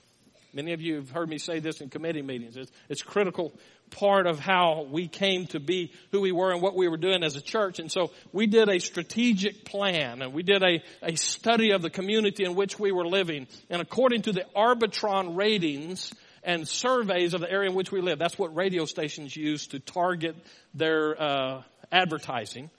Many 0.54 0.72
of 0.72 0.80
you 0.80 0.96
have 0.96 1.10
heard 1.10 1.28
me 1.28 1.38
say 1.38 1.60
this 1.60 1.80
in 1.80 1.88
committee 1.88 2.22
meetings. 2.22 2.56
It's, 2.56 2.70
it's 2.88 3.02
critical 3.02 3.52
part 3.90 4.26
of 4.26 4.38
how 4.38 4.86
we 4.90 5.08
came 5.08 5.46
to 5.48 5.60
be 5.60 5.92
who 6.10 6.20
we 6.20 6.32
were 6.32 6.52
and 6.52 6.62
what 6.62 6.74
we 6.74 6.88
were 6.88 6.96
doing 6.96 7.22
as 7.22 7.36
a 7.36 7.40
church. 7.40 7.78
And 7.78 7.90
so 7.90 8.10
we 8.32 8.46
did 8.46 8.68
a 8.68 8.78
strategic 8.78 9.64
plan 9.64 10.22
and 10.22 10.32
we 10.32 10.42
did 10.42 10.62
a, 10.62 10.82
a 11.02 11.16
study 11.16 11.72
of 11.72 11.82
the 11.82 11.90
community 11.90 12.44
in 12.44 12.54
which 12.54 12.78
we 12.78 12.92
were 12.92 13.06
living. 13.06 13.46
And 13.70 13.80
according 13.80 14.22
to 14.22 14.32
the 14.32 14.44
Arbitron 14.54 15.36
ratings 15.36 16.12
and 16.42 16.66
surveys 16.66 17.34
of 17.34 17.40
the 17.40 17.50
area 17.50 17.70
in 17.70 17.76
which 17.76 17.92
we 17.92 18.00
live, 18.00 18.18
that's 18.18 18.38
what 18.38 18.54
radio 18.54 18.84
stations 18.84 19.34
use 19.36 19.68
to 19.68 19.78
target 19.78 20.36
their 20.74 21.20
uh, 21.20 21.62
advertising 21.90 22.70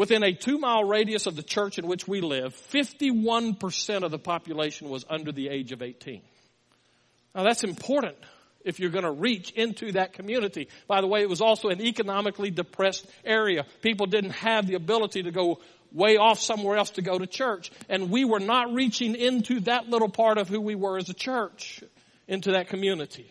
within 0.00 0.22
a 0.22 0.32
two 0.32 0.56
mile 0.56 0.82
radius 0.82 1.26
of 1.26 1.36
the 1.36 1.42
church 1.42 1.78
in 1.78 1.86
which 1.86 2.08
we 2.08 2.22
live, 2.22 2.56
51% 2.72 4.02
of 4.02 4.10
the 4.10 4.18
population 4.18 4.88
was 4.88 5.04
under 5.10 5.30
the 5.30 5.50
age 5.50 5.72
of 5.72 5.82
18. 5.82 6.22
Now 7.34 7.42
that's 7.42 7.64
important 7.64 8.16
if 8.64 8.80
you're 8.80 8.88
going 8.88 9.04
to 9.04 9.10
reach 9.10 9.50
into 9.50 9.92
that 9.92 10.14
community. 10.14 10.68
By 10.88 11.02
the 11.02 11.06
way, 11.06 11.20
it 11.20 11.28
was 11.28 11.42
also 11.42 11.68
an 11.68 11.82
economically 11.82 12.50
depressed 12.50 13.06
area. 13.26 13.66
People 13.82 14.06
didn't 14.06 14.30
have 14.30 14.66
the 14.66 14.76
ability 14.76 15.24
to 15.24 15.32
go 15.32 15.60
way 15.92 16.16
off 16.16 16.40
somewhere 16.40 16.78
else 16.78 16.92
to 16.92 17.02
go 17.02 17.18
to 17.18 17.26
church. 17.26 17.70
And 17.90 18.10
we 18.10 18.24
were 18.24 18.40
not 18.40 18.72
reaching 18.72 19.14
into 19.14 19.60
that 19.60 19.90
little 19.90 20.08
part 20.08 20.38
of 20.38 20.48
who 20.48 20.62
we 20.62 20.76
were 20.76 20.96
as 20.96 21.10
a 21.10 21.14
church, 21.14 21.84
into 22.26 22.52
that 22.52 22.68
community. 22.68 23.30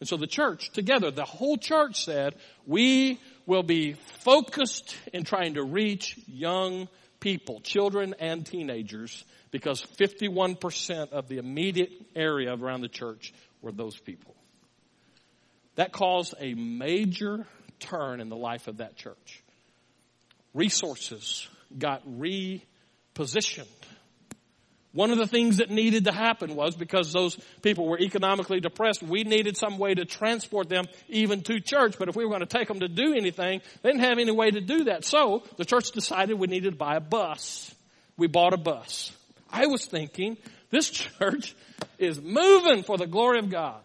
And 0.00 0.08
so 0.08 0.16
the 0.16 0.26
church 0.26 0.70
together, 0.72 1.10
the 1.10 1.26
whole 1.26 1.58
church 1.58 2.02
said, 2.02 2.36
we 2.66 3.20
will 3.44 3.62
be 3.62 3.96
focused 4.22 4.96
in 5.12 5.24
trying 5.24 5.54
to 5.54 5.62
reach 5.62 6.18
young 6.26 6.88
people, 7.20 7.60
children 7.60 8.14
and 8.18 8.46
teenagers, 8.46 9.24
because 9.50 9.84
51% 9.98 11.10
of 11.10 11.28
the 11.28 11.38
immediate 11.38 11.90
area 12.14 12.54
around 12.54 12.80
the 12.80 12.88
church 12.88 13.32
were 13.62 13.72
those 13.72 13.98
people. 13.98 14.34
That 15.76 15.92
caused 15.92 16.34
a 16.40 16.54
major 16.54 17.46
turn 17.78 18.20
in 18.20 18.28
the 18.28 18.36
life 18.36 18.68
of 18.68 18.78
that 18.78 18.96
church. 18.96 19.42
Resources 20.54 21.46
got 21.78 22.06
repositioned 22.06 23.66
one 24.92 25.12
of 25.12 25.18
the 25.18 25.26
things 25.26 25.58
that 25.58 25.70
needed 25.70 26.06
to 26.06 26.12
happen 26.12 26.56
was 26.56 26.74
because 26.74 27.12
those 27.12 27.36
people 27.62 27.86
were 27.86 27.98
economically 27.98 28.58
depressed, 28.58 29.02
we 29.02 29.22
needed 29.22 29.56
some 29.56 29.78
way 29.78 29.94
to 29.94 30.04
transport 30.04 30.68
them 30.68 30.86
even 31.08 31.42
to 31.42 31.60
church. 31.60 31.96
But 31.96 32.08
if 32.08 32.16
we 32.16 32.24
were 32.24 32.30
going 32.30 32.40
to 32.40 32.46
take 32.46 32.66
them 32.66 32.80
to 32.80 32.88
do 32.88 33.14
anything, 33.14 33.60
they 33.82 33.90
didn't 33.90 34.02
have 34.02 34.18
any 34.18 34.32
way 34.32 34.50
to 34.50 34.60
do 34.60 34.84
that. 34.84 35.04
So 35.04 35.44
the 35.56 35.64
church 35.64 35.92
decided 35.92 36.38
we 36.38 36.48
needed 36.48 36.72
to 36.72 36.76
buy 36.76 36.96
a 36.96 37.00
bus. 37.00 37.72
We 38.16 38.26
bought 38.26 38.52
a 38.52 38.56
bus. 38.56 39.12
I 39.48 39.66
was 39.66 39.86
thinking, 39.86 40.36
this 40.70 40.90
church 41.18 41.54
is 41.98 42.20
moving 42.20 42.82
for 42.82 42.98
the 42.98 43.06
glory 43.06 43.38
of 43.38 43.48
God. 43.48 43.82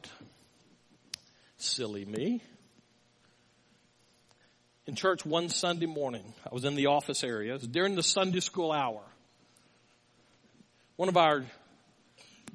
Silly 1.58 2.06
me. 2.06 2.42
In 4.88 4.96
church 4.96 5.26
one 5.26 5.50
Sunday 5.50 5.88
morning, 5.88 6.34
I 6.46 6.54
was 6.54 6.66
in 6.66 6.76
the 6.76 6.88
office 6.88 7.24
area. 7.24 7.52
It 7.52 7.62
was 7.62 7.68
during 7.68 7.96
the 7.96 8.04
Sunday 8.04 8.40
school 8.40 8.72
hour. 8.72 9.02
One 10.98 11.10
of 11.10 11.18
our 11.18 11.44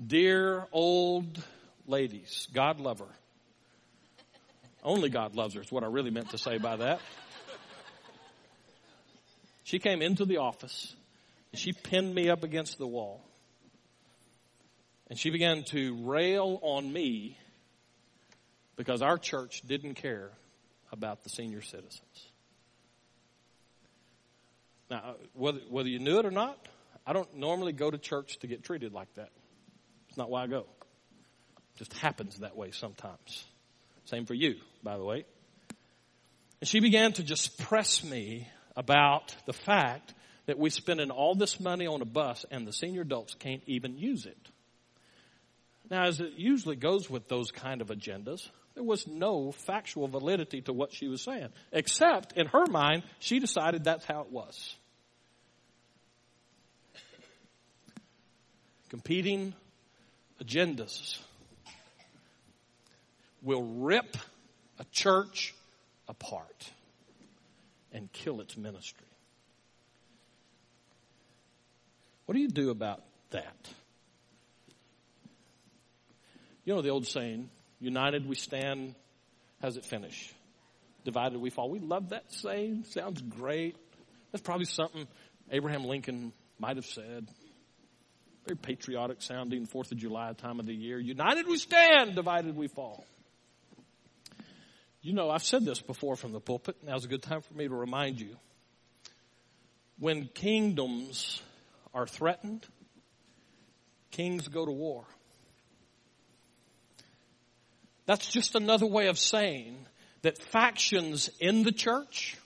dear 0.07 0.67
old 0.73 1.45
ladies, 1.87 2.49
God 2.55 2.81
love 2.81 3.01
her. 3.01 3.15
Only 4.83 5.11
God 5.11 5.35
loves 5.35 5.55
her 5.55 5.61
is 5.61 5.71
what 5.71 5.85
I 5.85 5.89
really 5.89 6.11
meant 6.11 6.31
to 6.31 6.39
say 6.39 6.57
by 6.57 6.77
that. 6.77 7.01
She 9.63 9.79
came 9.79 10.01
into 10.01 10.25
the 10.25 10.39
office 10.39 10.95
and 11.53 11.61
she 11.61 11.73
pinned 11.73 12.15
me 12.15 12.31
up 12.31 12.43
against 12.43 12.79
the 12.79 12.87
wall. 12.87 13.23
And 15.11 15.19
she 15.19 15.29
began 15.29 15.65
to 15.65 15.99
rail 16.05 16.61
on 16.63 16.91
me 16.91 17.37
because 18.77 19.03
our 19.03 19.19
church 19.19 19.61
didn't 19.67 19.95
care 19.95 20.31
about 20.91 21.25
the 21.25 21.29
senior 21.29 21.61
citizens. 21.61 22.29
Now, 24.91 25.17
whether, 25.35 25.61
whether 25.69 25.89
you 25.91 25.99
knew 25.99 26.19
it 26.21 26.25
or 26.25 26.31
not, 26.31 26.59
I 27.07 27.13
don't 27.13 27.37
normally 27.37 27.73
go 27.73 27.91
to 27.91 27.99
church 27.99 28.39
to 28.41 28.47
get 28.47 28.65
treated 28.65 28.93
like 28.93 29.13
that. 29.15 29.31
It's 30.09 30.19
not 30.19 30.31
why 30.31 30.45
I 30.45 30.47
go. 30.47 30.61
It 30.61 31.79
just 31.79 31.93
happens 31.95 32.39
that 32.39 32.57
way 32.57 32.71
sometimes. 32.73 33.45
Same 34.05 34.27
for 34.27 34.35
you, 34.35 34.57
by 34.83 34.97
the 34.97 35.05
way. 35.05 35.25
And 36.61 36.69
she 36.69 36.81
began 36.81 37.13
to 37.15 37.23
just 37.23 37.59
press 37.59 38.05
me 38.05 38.49
about 38.77 39.35
the 39.47 39.53
fact 39.53 40.15
that 40.47 40.59
we're 40.59 40.71
spending 40.71 41.11
all 41.11 41.35
this 41.35 41.61
money 41.61 41.87
on 41.87 42.03
a 42.03 42.05
bus 42.05 42.45
and 42.51 42.67
the 42.67 42.73
senior 42.73 43.03
adults 43.03 43.35
can't 43.35 43.63
even 43.67 43.97
use 43.99 44.27
it. 44.27 44.39
Now, 45.91 46.05
as 46.05 46.21
it 46.21 46.33
usually 46.37 46.77
goes 46.77 47.11
with 47.11 47.29
those 47.29 47.51
kind 47.51 47.81
of 47.81 47.89
agendas, 47.89 48.49
there 48.75 48.85
was 48.85 49.07
no 49.07 49.53
factual 49.53 50.07
validity 50.07 50.61
to 50.63 50.73
what 50.73 50.93
she 50.93 51.09
was 51.09 51.23
saying, 51.23 51.49
except 51.73 52.35
in 52.37 52.47
her 52.47 52.67
mind, 52.67 53.03
she 53.19 53.41
decided 53.41 53.85
that's 53.85 54.05
how 54.05 54.21
it 54.21 54.31
was. 54.31 54.77
Competing 58.91 59.55
agendas 60.43 61.19
will 63.41 63.63
rip 63.63 64.17
a 64.79 64.85
church 64.91 65.55
apart 66.09 66.71
and 67.93 68.13
kill 68.13 68.41
its 68.41 68.57
ministry. 68.57 69.07
What 72.27 72.35
do 72.35 72.41
you 72.41 72.49
do 72.49 72.71
about 72.71 73.03
that? 73.31 73.57
You 76.65 76.75
know 76.75 76.83
the 76.83 76.91
old 76.91 77.07
saying, 77.07 77.49
united 77.81 78.29
we 78.29 78.35
stand, 78.35 78.95
how's 79.63 79.77
it 79.77 79.85
finish? 79.85 80.33
Divided 81.05 81.41
we 81.41 81.51
fall. 81.51 81.71
We 81.71 81.79
love 81.79 82.11
that 82.11 82.33
saying. 82.33 82.85
Sounds 82.91 83.23
great. 83.23 83.77
That's 84.31 84.43
probably 84.43 84.67
something 84.67 85.07
Abraham 85.51 85.85
Lincoln 85.85 86.33
might 86.59 86.77
have 86.77 86.87
said. 86.87 87.27
Very 88.47 88.57
patriotic 88.57 89.23
sounding, 89.23 89.67
4th 89.67 89.93
of 89.93 89.99
July 89.99 90.33
time 90.33 90.61
of 90.61 90.67
the 90.67 90.75
year. 90.75 90.99
United 90.99 91.47
we 91.47 91.59
stand, 91.59 92.15
divided 92.15 92.57
we 92.57 92.69
fall. 92.69 93.05
You 95.03 95.13
know, 95.15 95.31
I've 95.31 95.45
said 95.45 95.65
this 95.65 95.81
before 95.81 96.17
from 96.17 96.33
the 96.33 96.41
pulpit. 96.41 96.77
Now's 96.85 97.05
a 97.05 97.09
good 97.09 97.23
time 97.23 97.41
for 97.41 97.55
me 97.55 97.69
to 97.69 97.75
remind 97.75 98.21
you. 98.21 98.37
When 99.99 100.27
kingdoms 100.27 101.43
are 101.95 102.07
threatened, 102.07 102.67
kings 104.11 104.49
go 104.49 104.65
to 104.65 104.73
war. 104.73 105.05
That's 108.07 108.27
just 108.27 108.55
another 108.57 108.87
way 108.87 109.07
of 109.07 109.19
saying 109.19 109.87
that 110.23 110.43
factions 110.43 111.31
in 111.39 111.63
the 111.63 111.73
church 111.73 112.37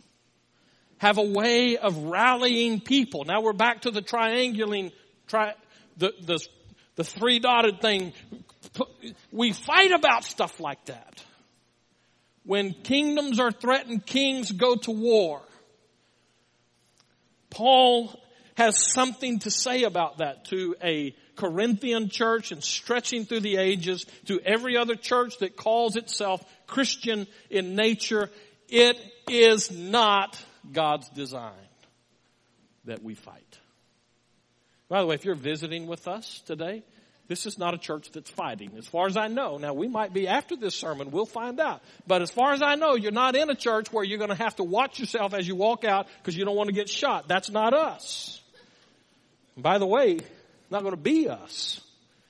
have 0.98 1.18
a 1.18 1.22
way 1.22 1.76
of 1.76 1.96
rallying 2.04 2.80
people. 2.80 3.24
Now 3.24 3.40
we're 3.40 3.52
back 3.52 3.82
to 3.82 3.90
the 3.90 4.02
triangulating, 4.02 4.92
tri, 5.26 5.54
the, 5.96 6.12
the, 6.22 6.46
the 6.96 7.04
three 7.04 7.38
dotted 7.38 7.80
thing. 7.80 8.12
We 9.30 9.52
fight 9.52 9.92
about 9.92 10.24
stuff 10.24 10.60
like 10.60 10.84
that. 10.86 11.22
When 12.44 12.72
kingdoms 12.72 13.40
are 13.40 13.52
threatened, 13.52 14.04
kings 14.04 14.52
go 14.52 14.76
to 14.76 14.90
war. 14.90 15.40
Paul 17.50 18.14
has 18.56 18.92
something 18.92 19.40
to 19.40 19.50
say 19.50 19.82
about 19.82 20.18
that 20.18 20.44
to 20.46 20.76
a 20.82 21.14
Corinthian 21.36 22.08
church 22.08 22.52
and 22.52 22.62
stretching 22.62 23.24
through 23.24 23.40
the 23.40 23.56
ages 23.56 24.06
to 24.26 24.40
every 24.40 24.76
other 24.76 24.94
church 24.94 25.38
that 25.38 25.56
calls 25.56 25.96
itself 25.96 26.44
Christian 26.66 27.26
in 27.50 27.74
nature. 27.74 28.30
It 28.68 28.96
is 29.28 29.70
not 29.70 30.38
God's 30.72 31.08
design 31.10 31.52
that 32.84 33.02
we 33.02 33.14
fight. 33.14 33.58
By 34.94 35.00
the 35.00 35.08
way, 35.08 35.16
if 35.16 35.24
you're 35.24 35.34
visiting 35.34 35.88
with 35.88 36.06
us 36.06 36.40
today, 36.46 36.84
this 37.26 37.46
is 37.46 37.58
not 37.58 37.74
a 37.74 37.78
church 37.78 38.12
that's 38.12 38.30
fighting, 38.30 38.70
as 38.78 38.86
far 38.86 39.08
as 39.08 39.16
I 39.16 39.26
know. 39.26 39.58
Now, 39.58 39.74
we 39.74 39.88
might 39.88 40.14
be 40.14 40.28
after 40.28 40.54
this 40.54 40.76
sermon, 40.76 41.10
we'll 41.10 41.26
find 41.26 41.58
out. 41.58 41.82
But 42.06 42.22
as 42.22 42.30
far 42.30 42.52
as 42.52 42.62
I 42.62 42.76
know, 42.76 42.94
you're 42.94 43.10
not 43.10 43.34
in 43.34 43.50
a 43.50 43.56
church 43.56 43.92
where 43.92 44.04
you're 44.04 44.18
going 44.18 44.30
to 44.30 44.36
have 44.36 44.54
to 44.54 44.62
watch 44.62 45.00
yourself 45.00 45.34
as 45.34 45.48
you 45.48 45.56
walk 45.56 45.82
out 45.82 46.06
because 46.18 46.36
you 46.36 46.44
don't 46.44 46.54
want 46.54 46.68
to 46.68 46.72
get 46.72 46.88
shot. 46.88 47.26
That's 47.26 47.50
not 47.50 47.74
us. 47.74 48.40
by 49.56 49.78
the 49.78 49.86
way, 49.86 50.20
not 50.70 50.82
going 50.82 50.94
to 50.94 50.96
be 50.96 51.28
us. 51.28 51.80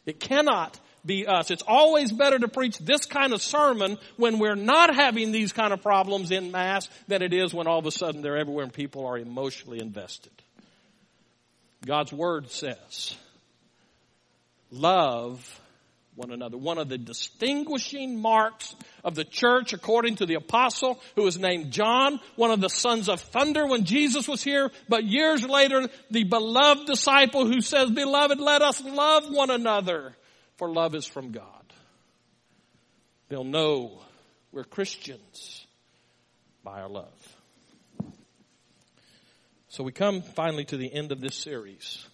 It 0.06 0.18
cannot 0.18 0.80
be 1.04 1.26
us. 1.26 1.50
It's 1.50 1.64
always 1.68 2.12
better 2.12 2.38
to 2.38 2.48
preach 2.48 2.78
this 2.78 3.04
kind 3.04 3.34
of 3.34 3.42
sermon 3.42 3.98
when 4.16 4.38
we're 4.38 4.56
not 4.56 4.94
having 4.94 5.32
these 5.32 5.52
kind 5.52 5.74
of 5.74 5.82
problems 5.82 6.30
in 6.30 6.50
mass 6.50 6.88
than 7.08 7.20
it 7.20 7.34
is 7.34 7.52
when 7.52 7.66
all 7.66 7.80
of 7.80 7.84
a 7.84 7.90
sudden 7.90 8.22
they're 8.22 8.38
everywhere 8.38 8.64
and 8.64 8.72
people 8.72 9.04
are 9.04 9.18
emotionally 9.18 9.80
invested. 9.80 10.32
God's 11.84 12.12
Word 12.12 12.50
says, 12.50 13.16
love 14.70 15.60
one 16.14 16.30
another. 16.30 16.56
One 16.56 16.78
of 16.78 16.88
the 16.88 16.98
distinguishing 16.98 18.20
marks 18.20 18.74
of 19.02 19.14
the 19.14 19.24
church 19.24 19.72
according 19.72 20.16
to 20.16 20.26
the 20.26 20.34
apostle 20.34 21.00
who 21.16 21.24
was 21.24 21.38
named 21.38 21.72
John, 21.72 22.20
one 22.36 22.50
of 22.50 22.60
the 22.60 22.68
sons 22.68 23.08
of 23.08 23.20
thunder 23.20 23.66
when 23.66 23.84
Jesus 23.84 24.28
was 24.28 24.42
here, 24.42 24.70
but 24.88 25.04
years 25.04 25.44
later, 25.44 25.88
the 26.10 26.24
beloved 26.24 26.86
disciple 26.86 27.46
who 27.46 27.60
says, 27.60 27.90
beloved, 27.90 28.40
let 28.40 28.62
us 28.62 28.82
love 28.82 29.24
one 29.28 29.50
another, 29.50 30.14
for 30.56 30.70
love 30.70 30.94
is 30.94 31.06
from 31.06 31.32
God. 31.32 31.44
They'll 33.28 33.44
know 33.44 34.00
we're 34.52 34.64
Christians 34.64 35.66
by 36.62 36.80
our 36.80 36.88
love. 36.88 37.33
So 39.74 39.82
we 39.82 39.90
come 39.90 40.22
finally 40.22 40.64
to 40.66 40.76
the 40.76 40.94
end 40.94 41.10
of 41.10 41.20
this 41.20 41.34
series. 41.34 42.06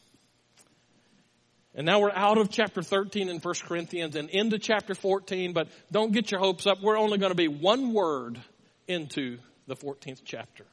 And 1.75 1.85
now 1.85 2.01
we're 2.01 2.11
out 2.11 2.38
of 2.38 2.49
chapter 2.49 2.81
13 2.81 3.29
in 3.29 3.37
1 3.37 3.55
Corinthians 3.66 4.16
and 4.16 4.31
into 4.31 4.59
chapter 4.59 4.94
14, 4.94 5.53
but 5.53 5.68
don't 5.92 6.11
get 6.11 6.31
your 6.31 6.40
hopes 6.40 6.66
up. 6.66 6.81
We're 6.81 6.96
only 6.96 7.18
going 7.18 7.33
to 7.33 7.37
be 7.37 7.49
one 7.49 7.92
word 7.92 8.40
into 8.88 9.37
the 9.66 9.77
14th 9.77 10.23
chapter. 10.25 10.64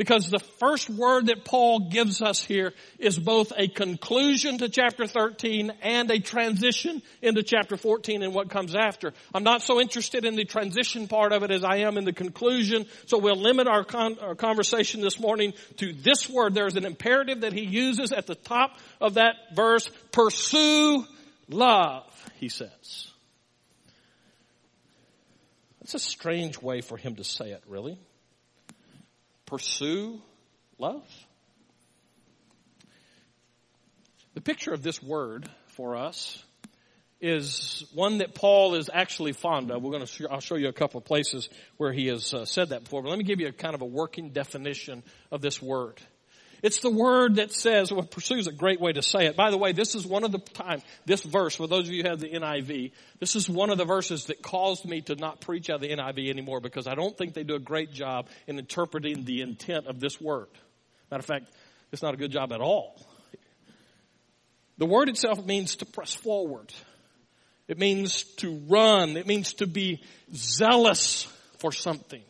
Because 0.00 0.30
the 0.30 0.38
first 0.38 0.88
word 0.88 1.26
that 1.26 1.44
Paul 1.44 1.90
gives 1.90 2.22
us 2.22 2.42
here 2.42 2.72
is 2.98 3.18
both 3.18 3.52
a 3.54 3.68
conclusion 3.68 4.56
to 4.56 4.70
chapter 4.70 5.06
13 5.06 5.70
and 5.82 6.10
a 6.10 6.18
transition 6.18 7.02
into 7.20 7.42
chapter 7.42 7.76
14 7.76 8.22
and 8.22 8.32
what 8.32 8.48
comes 8.48 8.74
after. 8.74 9.12
I'm 9.34 9.42
not 9.42 9.60
so 9.60 9.78
interested 9.78 10.24
in 10.24 10.36
the 10.36 10.46
transition 10.46 11.06
part 11.06 11.34
of 11.34 11.42
it 11.42 11.50
as 11.50 11.64
I 11.64 11.80
am 11.80 11.98
in 11.98 12.06
the 12.06 12.14
conclusion, 12.14 12.86
so 13.04 13.18
we'll 13.18 13.36
limit 13.36 13.68
our, 13.68 13.84
con- 13.84 14.16
our 14.22 14.34
conversation 14.34 15.02
this 15.02 15.20
morning 15.20 15.52
to 15.76 15.92
this 15.92 16.30
word. 16.30 16.54
There's 16.54 16.76
an 16.76 16.86
imperative 16.86 17.42
that 17.42 17.52
he 17.52 17.66
uses 17.66 18.10
at 18.10 18.26
the 18.26 18.36
top 18.36 18.78
of 19.02 19.14
that 19.14 19.34
verse, 19.54 19.86
pursue 20.12 21.04
love, 21.50 22.10
he 22.36 22.48
says. 22.48 23.10
That's 25.80 25.92
a 25.92 25.98
strange 25.98 26.58
way 26.62 26.80
for 26.80 26.96
him 26.96 27.16
to 27.16 27.24
say 27.24 27.50
it, 27.50 27.62
really 27.68 27.98
pursue 29.50 30.22
love? 30.78 31.04
The 34.34 34.40
picture 34.40 34.72
of 34.72 34.82
this 34.82 35.02
word 35.02 35.50
for 35.70 35.96
us 35.96 36.42
is 37.20 37.84
one 37.92 38.18
that 38.18 38.34
Paul 38.34 38.76
is 38.76 38.88
actually 38.92 39.32
fond 39.32 39.70
of. 39.72 39.82
We're 39.82 39.90
going 39.90 40.06
to, 40.06 40.30
I'll 40.30 40.40
show 40.40 40.54
you 40.54 40.68
a 40.68 40.72
couple 40.72 40.98
of 40.98 41.04
places 41.04 41.48
where 41.76 41.92
he 41.92 42.06
has 42.06 42.32
uh, 42.32 42.44
said 42.44 42.70
that 42.70 42.84
before, 42.84 43.02
but 43.02 43.10
let 43.10 43.18
me 43.18 43.24
give 43.24 43.40
you 43.40 43.48
a 43.48 43.52
kind 43.52 43.74
of 43.74 43.82
a 43.82 43.86
working 43.86 44.30
definition 44.30 45.02
of 45.32 45.42
this 45.42 45.60
word. 45.60 46.00
It's 46.62 46.80
the 46.80 46.90
word 46.90 47.36
that 47.36 47.52
says, 47.52 47.92
well, 47.92 48.02
pursue 48.02 48.36
is 48.36 48.46
a 48.46 48.52
great 48.52 48.80
way 48.80 48.92
to 48.92 49.02
say 49.02 49.26
it. 49.26 49.36
By 49.36 49.50
the 49.50 49.56
way, 49.56 49.72
this 49.72 49.94
is 49.94 50.06
one 50.06 50.24
of 50.24 50.32
the 50.32 50.38
times, 50.38 50.82
this 51.06 51.22
verse, 51.22 51.56
for 51.56 51.66
those 51.66 51.88
of 51.88 51.94
you 51.94 52.02
who 52.02 52.08
have 52.08 52.20
the 52.20 52.28
NIV, 52.28 52.92
this 53.18 53.36
is 53.36 53.48
one 53.48 53.70
of 53.70 53.78
the 53.78 53.84
verses 53.84 54.26
that 54.26 54.42
caused 54.42 54.84
me 54.84 55.00
to 55.02 55.14
not 55.14 55.40
preach 55.40 55.70
out 55.70 55.76
of 55.76 55.80
the 55.82 55.90
NIV 55.90 56.28
anymore 56.28 56.60
because 56.60 56.86
I 56.86 56.94
don't 56.94 57.16
think 57.16 57.34
they 57.34 57.44
do 57.44 57.54
a 57.54 57.60
great 57.60 57.92
job 57.92 58.28
in 58.46 58.58
interpreting 58.58 59.24
the 59.24 59.42
intent 59.42 59.86
of 59.86 60.00
this 60.00 60.20
word. 60.20 60.48
Matter 61.10 61.20
of 61.20 61.26
fact, 61.26 61.46
it's 61.92 62.02
not 62.02 62.14
a 62.14 62.16
good 62.16 62.30
job 62.30 62.52
at 62.52 62.60
all. 62.60 63.00
The 64.78 64.86
word 64.86 65.08
itself 65.08 65.44
means 65.44 65.76
to 65.76 65.86
press 65.86 66.14
forward. 66.14 66.72
It 67.68 67.78
means 67.78 68.24
to 68.36 68.60
run. 68.68 69.16
It 69.16 69.26
means 69.26 69.54
to 69.54 69.66
be 69.66 70.02
zealous 70.34 71.24
for 71.58 71.70
something. 71.70 72.22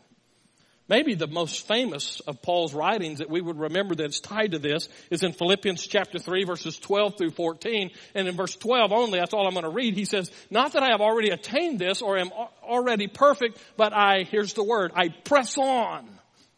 Maybe 0.90 1.14
the 1.14 1.28
most 1.28 1.68
famous 1.68 2.18
of 2.26 2.42
Paul's 2.42 2.74
writings 2.74 3.20
that 3.20 3.30
we 3.30 3.40
would 3.40 3.60
remember 3.60 3.94
that's 3.94 4.18
tied 4.18 4.50
to 4.50 4.58
this 4.58 4.88
is 5.08 5.22
in 5.22 5.32
Philippians 5.32 5.86
chapter 5.86 6.18
3 6.18 6.42
verses 6.42 6.76
12 6.80 7.16
through 7.16 7.30
14. 7.30 7.92
And 8.16 8.26
in 8.26 8.34
verse 8.34 8.56
12 8.56 8.90
only, 8.90 9.20
that's 9.20 9.32
all 9.32 9.46
I'm 9.46 9.52
going 9.52 9.62
to 9.62 9.70
read. 9.70 9.94
He 9.94 10.04
says, 10.04 10.32
not 10.50 10.72
that 10.72 10.82
I 10.82 10.88
have 10.90 11.00
already 11.00 11.30
attained 11.30 11.78
this 11.78 12.02
or 12.02 12.18
am 12.18 12.32
already 12.64 13.06
perfect, 13.06 13.62
but 13.76 13.92
I, 13.92 14.24
here's 14.24 14.54
the 14.54 14.64
word, 14.64 14.90
I 14.96 15.10
press 15.10 15.56
on 15.58 16.08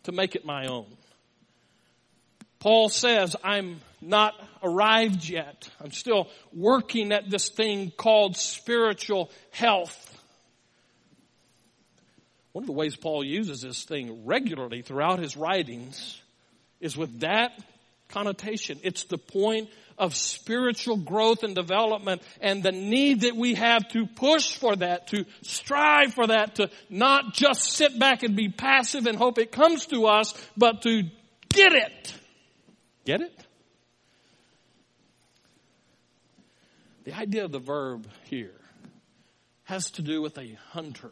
to 0.05 0.13
make 0.13 0.35
it 0.35 0.47
my 0.47 0.67
own. 0.67 0.87
Paul 2.59 2.89
says, 2.89 3.37
I'm 3.45 3.81
not 4.01 4.33
arrived 4.63 5.29
yet. 5.29 5.69
I'm 5.79 5.93
still 5.93 6.31
working 6.55 7.13
at 7.13 7.29
this 7.29 7.51
thing 7.51 7.91
called 7.91 8.39
spiritual 8.39 9.31
health. 9.51 10.09
One 12.53 12.65
of 12.65 12.67
the 12.67 12.73
ways 12.73 12.97
Paul 12.97 13.25
uses 13.25 13.63
this 13.63 13.85
thing 13.85 14.27
regularly 14.27 14.83
throughout 14.83 15.19
his 15.19 15.37
writings 15.37 16.21
is 16.81 16.97
with 16.97 17.21
that 17.21 17.53
connotation. 18.09 18.79
It's 18.83 19.05
the 19.05 19.19
point 19.19 19.71
of 19.99 20.15
spiritual 20.15 20.97
growth 20.97 21.45
and 21.45 21.55
development 21.55 22.23
and 22.41 22.63
the 22.63 22.73
need 22.73 23.23
that 23.23 23.37
we 23.37 23.55
have 23.55 23.89
to 23.89 24.07
push 24.07 24.57
for 24.57 24.77
that, 24.77 25.09
to 25.09 25.25
strive 25.43 26.13
for 26.13 26.27
that, 26.27 26.57
to 26.57 26.71
not 26.91 27.35
just 27.35 27.63
sit 27.63 27.99
back 27.99 28.23
and 28.23 28.37
be 28.37 28.49
passive 28.49 29.07
and 29.07 29.17
hope 29.17 29.39
it 29.39 29.53
comes 29.53 29.87
to 29.87 30.07
us, 30.07 30.35
but 30.57 30.83
to 30.83 31.05
get 31.49 31.73
it. 31.73 32.15
Get 33.05 33.21
it? 33.23 33.47
The 37.05 37.17
idea 37.17 37.45
of 37.45 37.53
the 37.53 37.59
verb 37.59 38.07
here 38.25 38.61
has 39.65 39.91
to 39.93 40.03
do 40.03 40.21
with 40.21 40.39
a 40.39 40.57
hunter 40.71 41.11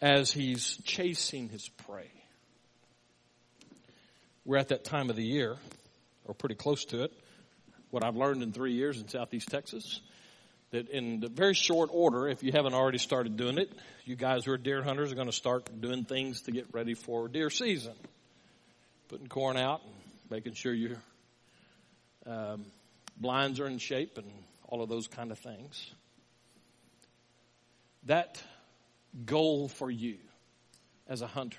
as 0.00 0.30
he's 0.30 0.76
chasing 0.84 1.48
his 1.48 1.68
prey. 1.68 2.10
We're 4.44 4.58
at 4.58 4.68
that 4.68 4.84
time 4.84 5.10
of 5.10 5.16
the 5.16 5.24
year, 5.24 5.56
or 6.24 6.34
pretty 6.34 6.54
close 6.54 6.84
to 6.86 7.04
it. 7.04 7.12
What 7.90 8.04
I've 8.04 8.16
learned 8.16 8.42
in 8.42 8.52
three 8.52 8.74
years 8.74 9.00
in 9.00 9.08
Southeast 9.08 9.48
Texas, 9.48 10.00
that 10.70 10.88
in 10.88 11.20
the 11.20 11.28
very 11.28 11.54
short 11.54 11.90
order, 11.92 12.28
if 12.28 12.42
you 12.42 12.52
haven't 12.52 12.74
already 12.74 12.98
started 12.98 13.36
doing 13.36 13.58
it, 13.58 13.72
you 14.04 14.16
guys 14.16 14.44
who 14.44 14.52
are 14.52 14.58
deer 14.58 14.82
hunters 14.82 15.10
are 15.12 15.14
going 15.14 15.28
to 15.28 15.32
start 15.32 15.68
doing 15.80 16.04
things 16.04 16.42
to 16.42 16.52
get 16.52 16.66
ready 16.72 16.94
for 16.94 17.28
deer 17.28 17.50
season. 17.50 17.94
Putting 19.08 19.28
corn 19.28 19.56
out, 19.56 19.80
making 20.30 20.54
sure 20.54 20.74
your 20.74 20.96
um, 22.26 22.66
blinds 23.16 23.60
are 23.60 23.66
in 23.66 23.78
shape 23.78 24.18
and 24.18 24.30
all 24.68 24.82
of 24.82 24.88
those 24.88 25.06
kind 25.08 25.30
of 25.30 25.38
things. 25.38 25.90
That 28.04 28.40
goal 29.24 29.68
for 29.68 29.90
you 29.90 30.18
as 31.08 31.22
a 31.22 31.26
hunter, 31.26 31.58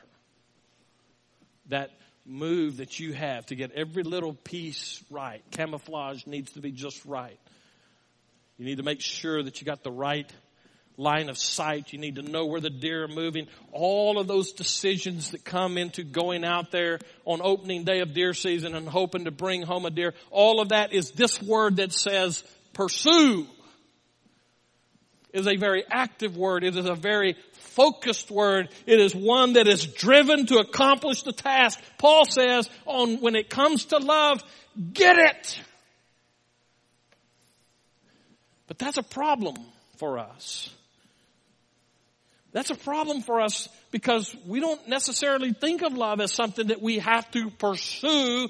that 1.70 1.92
move 2.26 2.78
that 2.78 3.00
you 3.00 3.14
have 3.14 3.46
to 3.48 3.56
get 3.56 3.72
every 3.72 4.04
little 4.04 4.34
piece 4.34 5.04
right. 5.10 5.42
Camouflage 5.52 6.26
needs 6.26 6.52
to 6.54 6.62
be 6.62 6.72
just 6.72 7.06
right. 7.06 7.40
You 8.58 8.66
need 8.66 8.78
to 8.78 8.84
make 8.84 9.02
sure 9.02 9.42
that 9.42 9.62
you 9.62 9.66
got 9.66 9.84
the 9.84 9.92
right 9.92 10.32
line 10.98 11.30
of 11.30 11.38
sight. 11.38 11.94
You 11.94 12.00
need 12.00 12.16
to 12.16 12.24
know 12.24 12.48
where 12.48 12.60
the 12.60 12.72
deer 12.72 13.04
are 13.04 13.08
moving. 13.08 13.48
All 13.72 14.20
of 14.20 14.28
those 14.28 14.52
decisions 14.52 15.32
that 15.32 15.46
come 15.46 15.78
into 15.78 16.04
going 16.04 16.44
out 16.44 16.72
there 16.72 17.00
on 17.24 17.40
opening 17.42 17.84
day 17.84 18.00
of 18.00 18.14
deer 18.14 18.34
season 18.34 18.76
and 18.76 18.90
hoping 18.90 19.26
to 19.26 19.32
bring 19.32 19.62
home 19.62 19.86
a 19.86 19.92
deer. 19.92 20.14
All 20.32 20.60
of 20.60 20.70
that 20.70 20.94
is 20.94 21.12
this 21.12 21.42
word 21.42 21.78
that 21.78 21.94
says 21.94 22.44
pursue. 22.74 23.48
Is 25.34 25.48
a 25.48 25.58
very 25.58 25.84
active 25.90 26.38
word. 26.38 26.64
It 26.64 26.76
is 26.76 26.86
a 26.86 26.96
very 26.96 27.36
focused 27.52 28.32
word. 28.32 28.70
It 28.86 29.00
is 29.00 29.14
one 29.14 29.54
that 29.54 29.68
is 29.68 29.86
driven 29.86 30.46
to 30.48 30.58
accomplish 30.58 31.22
the 31.22 31.34
task. 31.34 31.80
Paul 31.98 32.26
says 32.26 32.70
on 32.86 33.22
when 33.22 33.36
it 33.36 33.50
comes 33.50 33.86
to 33.86 33.98
love, 33.98 34.44
get 34.94 35.18
it. 35.18 35.62
But 38.68 38.80
that's 38.80 38.98
a 38.98 39.04
problem 39.04 39.56
for 39.98 40.18
us. 40.18 40.70
That's 42.52 42.70
a 42.70 42.76
problem 42.76 43.22
for 43.22 43.42
us 43.42 43.70
because 43.92 44.36
we 44.46 44.60
don't 44.60 44.88
necessarily 44.88 45.54
think 45.54 45.84
of 45.84 45.94
love 45.94 46.20
as 46.22 46.32
something 46.32 46.68
that 46.68 46.82
we 46.82 47.00
have 47.00 47.30
to 47.32 47.52
pursue. 47.52 48.50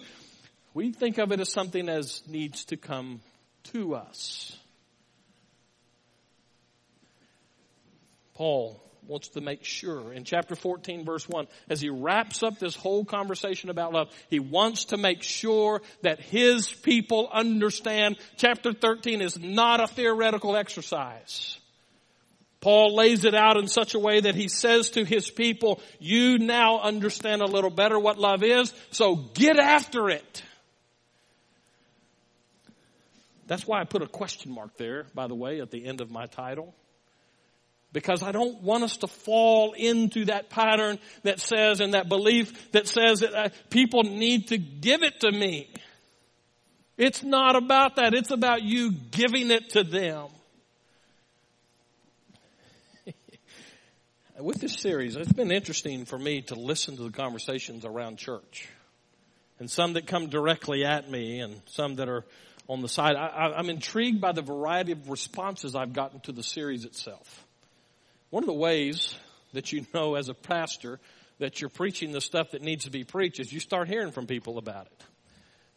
We 0.74 0.92
think 0.92 1.18
of 1.18 1.32
it 1.32 1.40
as 1.40 1.52
something 1.52 1.90
as 1.90 2.22
needs 2.28 2.66
to 2.66 2.78
come 2.78 3.20
to 3.74 3.96
us. 3.96 4.56
Paul 8.38 8.80
wants 9.08 9.30
to 9.30 9.42
make 9.42 9.64
sure 9.64 10.14
in 10.14 10.24
chapter 10.24 10.54
14 10.54 11.06
verse 11.06 11.28
1 11.28 11.48
as 11.70 11.82
he 11.82 11.90
wraps 11.90 12.44
up 12.44 12.60
this 12.60 12.76
whole 12.76 13.04
conversation 13.04 13.72
about 13.72 13.94
love 13.94 14.14
he 14.30 14.40
wants 14.40 14.86
to 14.86 14.98
make 14.98 15.24
sure 15.24 15.82
that 16.04 16.20
his 16.20 16.72
people 16.72 17.28
understand 17.32 18.16
chapter 18.36 18.74
13 18.74 19.22
is 19.22 19.40
not 19.40 19.80
a 19.80 19.88
theoretical 19.88 20.56
exercise 20.56 21.58
Paul 22.60 22.96
lays 22.96 23.24
it 23.24 23.34
out 23.34 23.58
in 23.58 23.68
such 23.68 23.96
a 23.96 24.00
way 24.00 24.20
that 24.20 24.36
he 24.36 24.48
says 24.48 24.90
to 24.92 25.06
his 25.06 25.30
people, 25.30 25.80
you 26.00 26.40
now 26.40 26.80
understand 26.80 27.44
a 27.44 27.46
little 27.46 27.70
better 27.70 28.00
what 28.00 28.18
love 28.18 28.44
is, 28.44 28.74
so 28.90 29.16
get 29.16 29.60
after 29.60 30.10
it. 30.10 30.44
That's 33.46 33.66
why 33.68 33.80
I 33.80 33.84
put 33.84 34.02
a 34.02 34.08
question 34.08 34.52
mark 34.52 34.76
there, 34.76 35.06
by 35.14 35.28
the 35.28 35.36
way, 35.36 35.62
at 35.62 35.70
the 35.70 35.86
end 35.86 36.02
of 36.02 36.10
my 36.10 36.26
title. 36.26 36.74
Because 37.98 38.22
I 38.22 38.32
don't 38.32 38.62
want 38.62 38.84
us 38.84 38.98
to 38.98 39.08
fall 39.08 39.74
into 39.74 40.26
that 40.26 40.52
pattern 40.52 41.00
that 41.24 41.40
says, 41.40 41.80
and 41.80 41.96
that 41.96 42.08
belief 42.08 42.72
that 42.74 42.88
says 42.88 43.22
that 43.22 43.34
uh, 43.34 43.50
people 43.72 44.04
need 44.04 44.50
to 44.50 44.60
give 44.60 45.02
it 45.02 45.22
to 45.22 45.32
me. 45.32 45.68
It's 46.96 47.24
not 47.24 47.56
about 47.56 47.96
that. 47.96 48.14
It's 48.14 48.30
about 48.30 48.62
you 48.62 48.92
giving 48.92 49.50
it 49.50 49.72
to 49.72 49.84
them. 49.84 50.28
with 54.40 54.62
this 54.62 54.74
series, 54.74 55.16
it's 55.16 55.34
been 55.34 55.50
interesting 55.50 56.06
for 56.06 56.20
me 56.20 56.44
to 56.44 56.54
listen 56.54 56.98
to 56.98 57.04
the 57.04 57.10
conversations 57.10 57.84
around 57.84 58.20
church. 58.20 58.70
And 59.58 59.72
some 59.72 59.94
that 59.94 60.06
come 60.06 60.28
directly 60.28 60.86
at 60.86 61.10
me 61.10 61.40
and 61.40 61.64
some 61.66 61.96
that 61.96 62.10
are 62.10 62.26
on 62.70 62.84
the 62.84 62.90
side. 62.90 63.16
I, 63.16 63.58
am 63.58 63.72
intrigued 63.72 64.22
by 64.22 64.34
the 64.34 64.44
variety 64.44 64.92
of 64.92 65.10
responses 65.10 65.76
I've 65.76 65.94
gotten 65.94 66.20
to 66.20 66.32
the 66.32 66.44
series 66.44 66.86
itself. 66.86 67.47
One 68.30 68.44
of 68.44 68.48
the 68.48 68.54
ways 68.54 69.16
that 69.54 69.72
you 69.72 69.86
know 69.94 70.16
as 70.16 70.30
a 70.30 70.34
pastor 70.34 71.00
that 71.40 71.62
you're 71.62 71.70
preaching 71.70 72.12
the 72.12 72.22
stuff 72.22 72.52
that 72.52 72.62
needs 72.62 72.86
to 72.86 72.92
be 72.92 73.04
preached 73.04 73.40
is 73.40 73.52
you 73.52 73.60
start 73.60 73.88
hearing 73.88 74.12
from 74.12 74.28
people 74.28 74.58
about 74.58 74.88
it. 74.88 75.04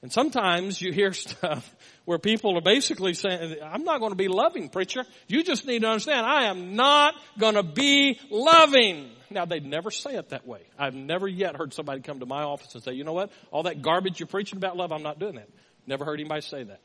And 0.03 0.11
sometimes 0.11 0.81
you 0.81 0.93
hear 0.93 1.13
stuff 1.15 1.75
where 2.05 2.19
people 2.19 2.57
are 2.57 2.63
basically 2.63 3.15
saying, 3.15 3.57
I'm 3.63 3.85
not 3.85 4.01
going 4.01 4.13
to 4.13 4.17
be 4.17 4.29
loving, 4.29 4.69
preacher. 4.69 5.05
You 5.29 5.45
just 5.45 5.67
need 5.67 5.83
to 5.83 5.89
understand, 5.89 6.27
I 6.27 6.45
am 6.45 6.75
not 6.75 7.15
going 7.39 7.55
to 7.55 7.63
be 7.63 8.19
loving. 8.31 9.11
Now, 9.31 9.45
they'd 9.45 9.65
never 9.65 9.91
say 9.91 10.17
it 10.17 10.31
that 10.31 10.47
way. 10.47 10.61
I've 10.79 10.95
never 10.95 11.29
yet 11.29 11.57
heard 11.57 11.73
somebody 11.73 12.01
come 12.01 12.21
to 12.21 12.27
my 12.27 12.43
office 12.43 12.75
and 12.75 12.83
say, 12.83 12.93
you 12.93 13.05
know 13.05 13.13
what? 13.13 13.31
All 13.53 13.65
that 13.65 13.83
garbage 13.83 14.19
you're 14.19 14.27
preaching 14.27 14.57
about 14.57 14.77
love, 14.77 14.91
I'm 14.91 15.03
not 15.03 15.21
doing 15.21 15.35
that. 15.35 15.49
Never 15.87 16.05
heard 16.05 16.19
anybody 16.19 16.41
say 16.41 16.65
that. 16.65 16.81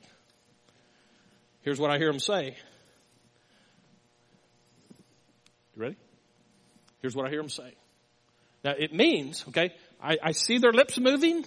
Here's 1.62 1.80
what 1.80 1.89
I 1.89 1.97
hear 1.97 2.12
them 2.12 2.19
say. 2.19 2.56
You 5.75 5.81
ready? 5.81 5.97
Here's 7.01 7.15
what 7.15 7.27
I 7.27 7.29
hear 7.29 7.41
them 7.41 7.49
say. 7.49 7.73
Now, 8.63 8.73
it 8.77 8.93
means, 8.93 9.45
okay, 9.49 9.73
I, 10.01 10.17
I 10.23 10.31
see 10.31 10.57
their 10.57 10.73
lips 10.73 10.97
moving. 10.99 11.45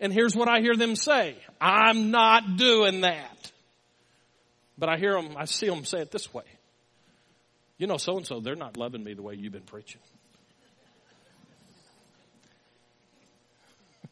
And 0.00 0.12
here's 0.12 0.34
what 0.34 0.48
I 0.48 0.60
hear 0.60 0.74
them 0.74 0.96
say. 0.96 1.36
I'm 1.60 2.10
not 2.10 2.56
doing 2.56 3.02
that. 3.02 3.52
But 4.76 4.88
I 4.88 4.96
hear 4.96 5.20
them, 5.20 5.36
I 5.36 5.44
see 5.44 5.66
them 5.66 5.84
say 5.84 6.00
it 6.00 6.10
this 6.10 6.32
way. 6.32 6.44
You 7.78 7.86
know, 7.86 7.96
so 7.96 8.16
and 8.16 8.26
so, 8.26 8.40
they're 8.40 8.56
not 8.56 8.76
loving 8.76 9.04
me 9.04 9.14
the 9.14 9.22
way 9.22 9.34
you've 9.34 9.52
been 9.52 9.62
preaching. 9.62 10.00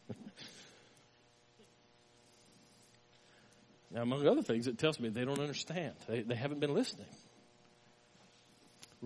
now, 3.91 4.03
among 4.03 4.25
other 4.25 4.41
things, 4.41 4.67
it 4.67 4.77
tells 4.77 4.99
me 4.99 5.09
they 5.09 5.25
don't 5.25 5.39
understand. 5.39 5.93
They, 6.07 6.21
they 6.21 6.35
haven't 6.35 6.61
been 6.61 6.73
listening. 6.73 7.07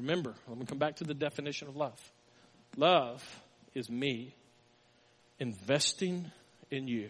Remember, 0.01 0.33
let 0.47 0.57
me 0.57 0.65
come 0.65 0.79
back 0.79 0.95
to 0.97 1.03
the 1.03 1.13
definition 1.13 1.67
of 1.67 1.75
love. 1.75 1.99
Love 2.75 3.23
is 3.75 3.89
me 3.89 4.33
investing 5.39 6.31
in 6.71 6.87
you, 6.87 7.09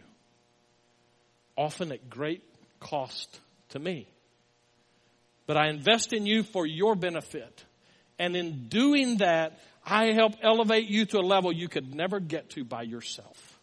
often 1.56 1.92
at 1.92 2.10
great 2.10 2.44
cost 2.80 3.40
to 3.70 3.80
me. 3.80 4.08
But 5.48 5.58
I 5.58 5.70
invest 5.70 6.12
in 6.12 6.26
you 6.26 6.44
for 6.44 6.66
your 6.66 6.96
benefit. 6.96 7.64
And 8.20 8.36
in 8.36 8.68
doing 8.68 9.18
that, 9.18 9.60
I 9.86 10.12
help 10.12 10.34
elevate 10.44 10.88
you 10.88 11.06
to 11.06 11.20
a 11.20 11.22
level 11.22 11.52
you 11.52 11.68
could 11.68 11.96
never 11.96 12.20
get 12.20 12.52
to 12.52 12.64
by 12.64 12.84
yourself. 12.84 13.60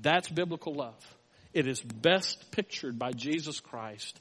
That's 0.00 0.28
biblical 0.28 0.74
love. 0.74 1.16
It 1.52 1.66
is 1.66 1.80
best 1.80 2.50
pictured 2.52 2.98
by 2.98 3.12
Jesus 3.12 3.60
Christ 3.60 4.20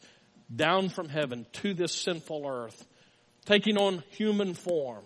down 0.54 0.90
from 0.90 1.10
heaven 1.10 1.46
to 1.54 1.74
this 1.74 1.94
sinful 1.94 2.46
earth, 2.46 2.86
taking 3.46 3.78
on 3.78 4.04
human 4.12 4.54
form 4.54 5.04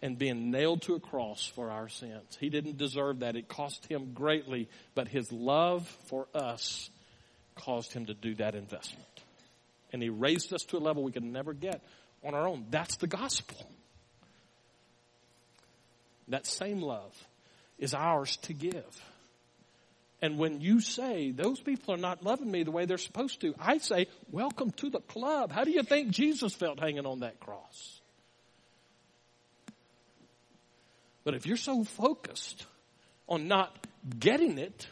and 0.00 0.18
being 0.18 0.50
nailed 0.50 0.82
to 0.82 0.94
a 0.94 1.00
cross 1.00 1.46
for 1.46 1.70
our 1.70 1.88
sins. 1.88 2.36
He 2.38 2.50
didn't 2.50 2.76
deserve 2.76 3.20
that. 3.20 3.36
It 3.36 3.48
cost 3.48 3.86
him 3.86 4.12
greatly, 4.12 4.68
but 4.94 5.08
his 5.08 5.32
love 5.32 5.86
for 6.06 6.28
us 6.34 6.90
caused 7.54 7.92
him 7.92 8.06
to 8.06 8.14
do 8.14 8.34
that 8.36 8.54
investment. 8.54 9.04
And 9.92 10.02
he 10.02 10.10
raised 10.10 10.52
us 10.52 10.62
to 10.64 10.76
a 10.76 10.80
level 10.80 11.02
we 11.02 11.12
could 11.12 11.24
never 11.24 11.54
get 11.54 11.82
on 12.22 12.34
our 12.34 12.46
own. 12.46 12.66
That's 12.70 12.96
the 12.96 13.06
gospel. 13.06 13.56
That 16.28 16.46
same 16.46 16.82
love 16.82 17.14
is 17.78 17.94
ours 17.94 18.36
to 18.42 18.52
give. 18.52 19.02
And 20.22 20.38
when 20.38 20.60
you 20.60 20.80
say, 20.80 21.30
those 21.30 21.60
people 21.60 21.94
are 21.94 21.98
not 21.98 22.22
loving 22.22 22.50
me 22.50 22.62
the 22.62 22.70
way 22.70 22.86
they're 22.86 22.96
supposed 22.96 23.40
to, 23.42 23.54
I 23.60 23.78
say, 23.78 24.06
welcome 24.30 24.70
to 24.72 24.88
the 24.88 25.00
club. 25.00 25.52
How 25.52 25.64
do 25.64 25.70
you 25.70 25.82
think 25.82 26.10
Jesus 26.10 26.54
felt 26.54 26.80
hanging 26.80 27.04
on 27.04 27.20
that 27.20 27.38
cross? 27.38 28.00
But 31.22 31.34
if 31.34 31.44
you're 31.44 31.56
so 31.56 31.84
focused 31.84 32.64
on 33.28 33.48
not 33.48 33.76
getting 34.18 34.58
it, 34.58 34.86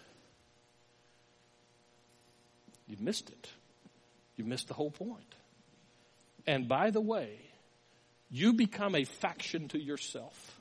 you've 2.86 3.00
missed 3.00 3.30
it. 3.30 3.48
You've 4.36 4.48
missed 4.48 4.68
the 4.68 4.74
whole 4.74 4.90
point. 4.90 5.34
And 6.46 6.68
by 6.68 6.90
the 6.90 7.00
way, 7.00 7.38
you 8.30 8.52
become 8.52 8.94
a 8.94 9.04
faction 9.04 9.68
to 9.68 9.80
yourself. 9.80 10.60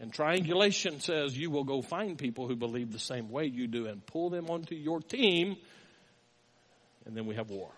And 0.00 0.10
triangulation 0.10 1.00
says 1.00 1.36
you 1.36 1.50
will 1.50 1.64
go 1.64 1.82
find 1.82 2.16
people 2.16 2.48
who 2.48 2.56
believe 2.56 2.90
the 2.90 2.98
same 2.98 3.28
way 3.30 3.44
you 3.44 3.66
do 3.66 3.86
and 3.86 4.04
pull 4.04 4.30
them 4.30 4.48
onto 4.48 4.74
your 4.74 5.00
team, 5.00 5.56
and 7.04 7.14
then 7.14 7.26
we 7.26 7.34
have 7.34 7.50
war. 7.50 7.70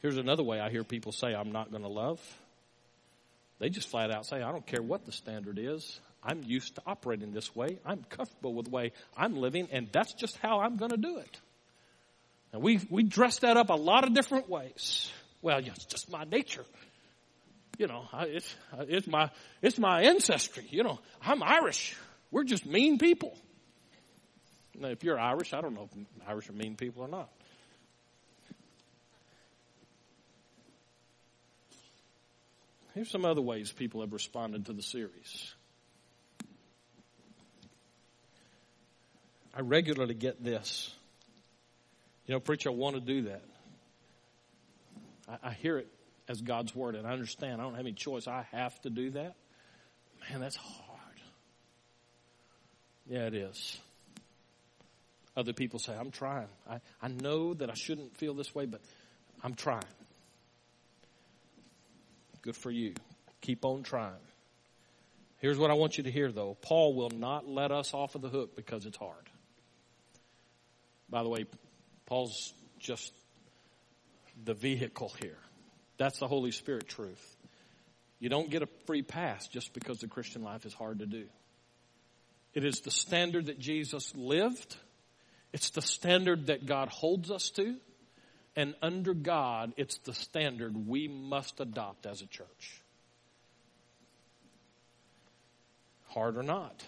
Here's 0.00 0.16
another 0.16 0.42
way 0.42 0.58
I 0.58 0.70
hear 0.70 0.82
people 0.82 1.12
say, 1.12 1.34
I'm 1.34 1.52
not 1.52 1.70
going 1.70 1.82
to 1.82 1.88
love. 1.88 2.20
They 3.58 3.68
just 3.68 3.90
flat 3.90 4.10
out 4.10 4.24
say, 4.24 4.40
I 4.42 4.50
don't 4.50 4.66
care 4.66 4.80
what 4.80 5.04
the 5.04 5.12
standard 5.12 5.58
is. 5.58 6.00
I'm 6.22 6.42
used 6.42 6.76
to 6.76 6.82
operating 6.86 7.32
this 7.32 7.54
way. 7.54 7.78
I'm 7.84 8.02
comfortable 8.04 8.54
with 8.54 8.66
the 8.66 8.70
way 8.70 8.92
I'm 9.14 9.36
living, 9.36 9.68
and 9.70 9.88
that's 9.92 10.14
just 10.14 10.38
how 10.38 10.60
I'm 10.60 10.78
going 10.78 10.90
to 10.90 10.96
do 10.96 11.18
it. 11.18 11.40
And 12.54 12.62
we, 12.62 12.80
we 12.88 13.02
dress 13.02 13.40
that 13.40 13.58
up 13.58 13.68
a 13.68 13.74
lot 13.74 14.04
of 14.04 14.14
different 14.14 14.48
ways. 14.48 15.10
Well, 15.42 15.58
it's 15.58 15.84
just 15.84 16.10
my 16.10 16.24
nature 16.24 16.64
you 17.80 17.86
know, 17.86 18.04
it's, 18.12 18.54
it's 18.80 19.06
my, 19.06 19.30
it's 19.62 19.78
my 19.78 20.02
ancestry. 20.02 20.66
You 20.68 20.82
know, 20.82 20.98
I'm 21.22 21.42
Irish. 21.42 21.96
We're 22.30 22.44
just 22.44 22.66
mean 22.66 22.98
people. 22.98 23.34
Now, 24.78 24.88
if 24.88 25.02
you're 25.02 25.18
Irish, 25.18 25.54
I 25.54 25.62
don't 25.62 25.72
know 25.72 25.88
if 25.90 26.28
Irish 26.28 26.50
are 26.50 26.52
mean 26.52 26.76
people 26.76 27.02
or 27.02 27.08
not. 27.08 27.30
Here's 32.94 33.10
some 33.10 33.24
other 33.24 33.40
ways 33.40 33.72
people 33.72 34.02
have 34.02 34.12
responded 34.12 34.66
to 34.66 34.74
the 34.74 34.82
series. 34.82 35.54
I 39.54 39.62
regularly 39.62 40.14
get 40.14 40.44
this. 40.44 40.94
You 42.26 42.34
know, 42.34 42.40
preacher, 42.40 42.68
I 42.68 42.72
want 42.74 42.96
to 42.96 43.00
do 43.00 43.22
that. 43.22 43.42
I, 45.26 45.48
I 45.48 45.52
hear 45.54 45.78
it 45.78 45.88
as 46.30 46.40
God's 46.40 46.74
Word. 46.74 46.94
And 46.94 47.06
I 47.06 47.12
understand 47.12 47.60
I 47.60 47.64
don't 47.64 47.74
have 47.74 47.80
any 47.84 47.92
choice. 47.92 48.28
I 48.28 48.46
have 48.52 48.80
to 48.82 48.90
do 48.90 49.10
that. 49.10 49.34
Man, 50.30 50.40
that's 50.40 50.56
hard. 50.56 50.98
Yeah, 53.08 53.26
it 53.26 53.34
is. 53.34 53.78
Other 55.36 55.52
people 55.52 55.80
say, 55.80 55.92
I'm 55.92 56.12
trying. 56.12 56.46
I, 56.68 56.80
I 57.02 57.08
know 57.08 57.54
that 57.54 57.68
I 57.68 57.74
shouldn't 57.74 58.16
feel 58.16 58.34
this 58.34 58.54
way, 58.54 58.66
but 58.66 58.80
I'm 59.42 59.54
trying. 59.54 59.82
Good 62.42 62.56
for 62.56 62.70
you. 62.70 62.94
Keep 63.40 63.64
on 63.64 63.82
trying. 63.82 64.12
Here's 65.38 65.58
what 65.58 65.70
I 65.70 65.74
want 65.74 65.98
you 65.98 66.04
to 66.04 66.10
hear 66.10 66.30
though. 66.30 66.56
Paul 66.60 66.94
will 66.94 67.10
not 67.10 67.48
let 67.48 67.72
us 67.72 67.92
off 67.94 68.14
of 68.14 68.22
the 68.22 68.28
hook 68.28 68.54
because 68.54 68.86
it's 68.86 68.96
hard. 68.96 69.28
By 71.08 71.22
the 71.22 71.28
way, 71.28 71.46
Paul's 72.06 72.52
just 72.78 73.12
the 74.44 74.54
vehicle 74.54 75.12
here. 75.20 75.38
That's 76.00 76.18
the 76.18 76.26
Holy 76.26 76.50
Spirit 76.50 76.88
truth. 76.88 77.36
You 78.20 78.30
don't 78.30 78.48
get 78.48 78.62
a 78.62 78.68
free 78.86 79.02
pass 79.02 79.46
just 79.48 79.74
because 79.74 79.98
the 79.98 80.08
Christian 80.08 80.42
life 80.42 80.64
is 80.64 80.72
hard 80.72 81.00
to 81.00 81.06
do. 81.06 81.26
It 82.54 82.64
is 82.64 82.80
the 82.80 82.90
standard 82.90 83.46
that 83.46 83.58
Jesus 83.58 84.14
lived. 84.16 84.76
It's 85.52 85.68
the 85.68 85.82
standard 85.82 86.46
that 86.46 86.64
God 86.64 86.88
holds 86.88 87.30
us 87.30 87.50
to. 87.50 87.76
And 88.56 88.74
under 88.80 89.12
God, 89.12 89.74
it's 89.76 89.98
the 89.98 90.14
standard 90.14 90.88
we 90.88 91.06
must 91.06 91.60
adopt 91.60 92.06
as 92.06 92.22
a 92.22 92.26
church. 92.26 92.80
Hard 96.08 96.38
or 96.38 96.42
not. 96.42 96.82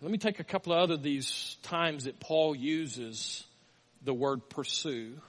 Let 0.00 0.10
me 0.10 0.16
take 0.16 0.40
a 0.40 0.44
couple 0.44 0.72
of 0.72 0.78
other 0.78 0.96
these 0.96 1.58
times 1.64 2.04
that 2.04 2.18
Paul 2.18 2.56
uses 2.56 3.44
the 4.02 4.14
word 4.14 4.48
pursue 4.48 5.20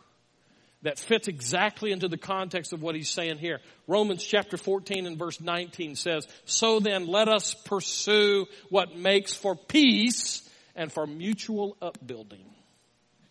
that 0.83 0.99
fits 0.99 1.27
exactly 1.27 1.91
into 1.91 2.07
the 2.07 2.17
context 2.17 2.71
of 2.73 2.81
what 2.81 2.95
he's 2.95 3.09
saying 3.09 3.39
here. 3.39 3.59
Romans 3.87 4.23
chapter 4.23 4.57
14 4.57 5.05
and 5.05 5.17
verse 5.17 5.41
19 5.41 5.95
says, 5.95 6.27
So 6.45 6.79
then 6.79 7.07
let 7.07 7.27
us 7.27 7.53
pursue 7.53 8.45
what 8.69 8.95
makes 8.95 9.33
for 9.33 9.55
peace 9.55 10.47
and 10.75 10.91
for 10.91 11.07
mutual 11.07 11.75
upbuilding. 11.81 12.45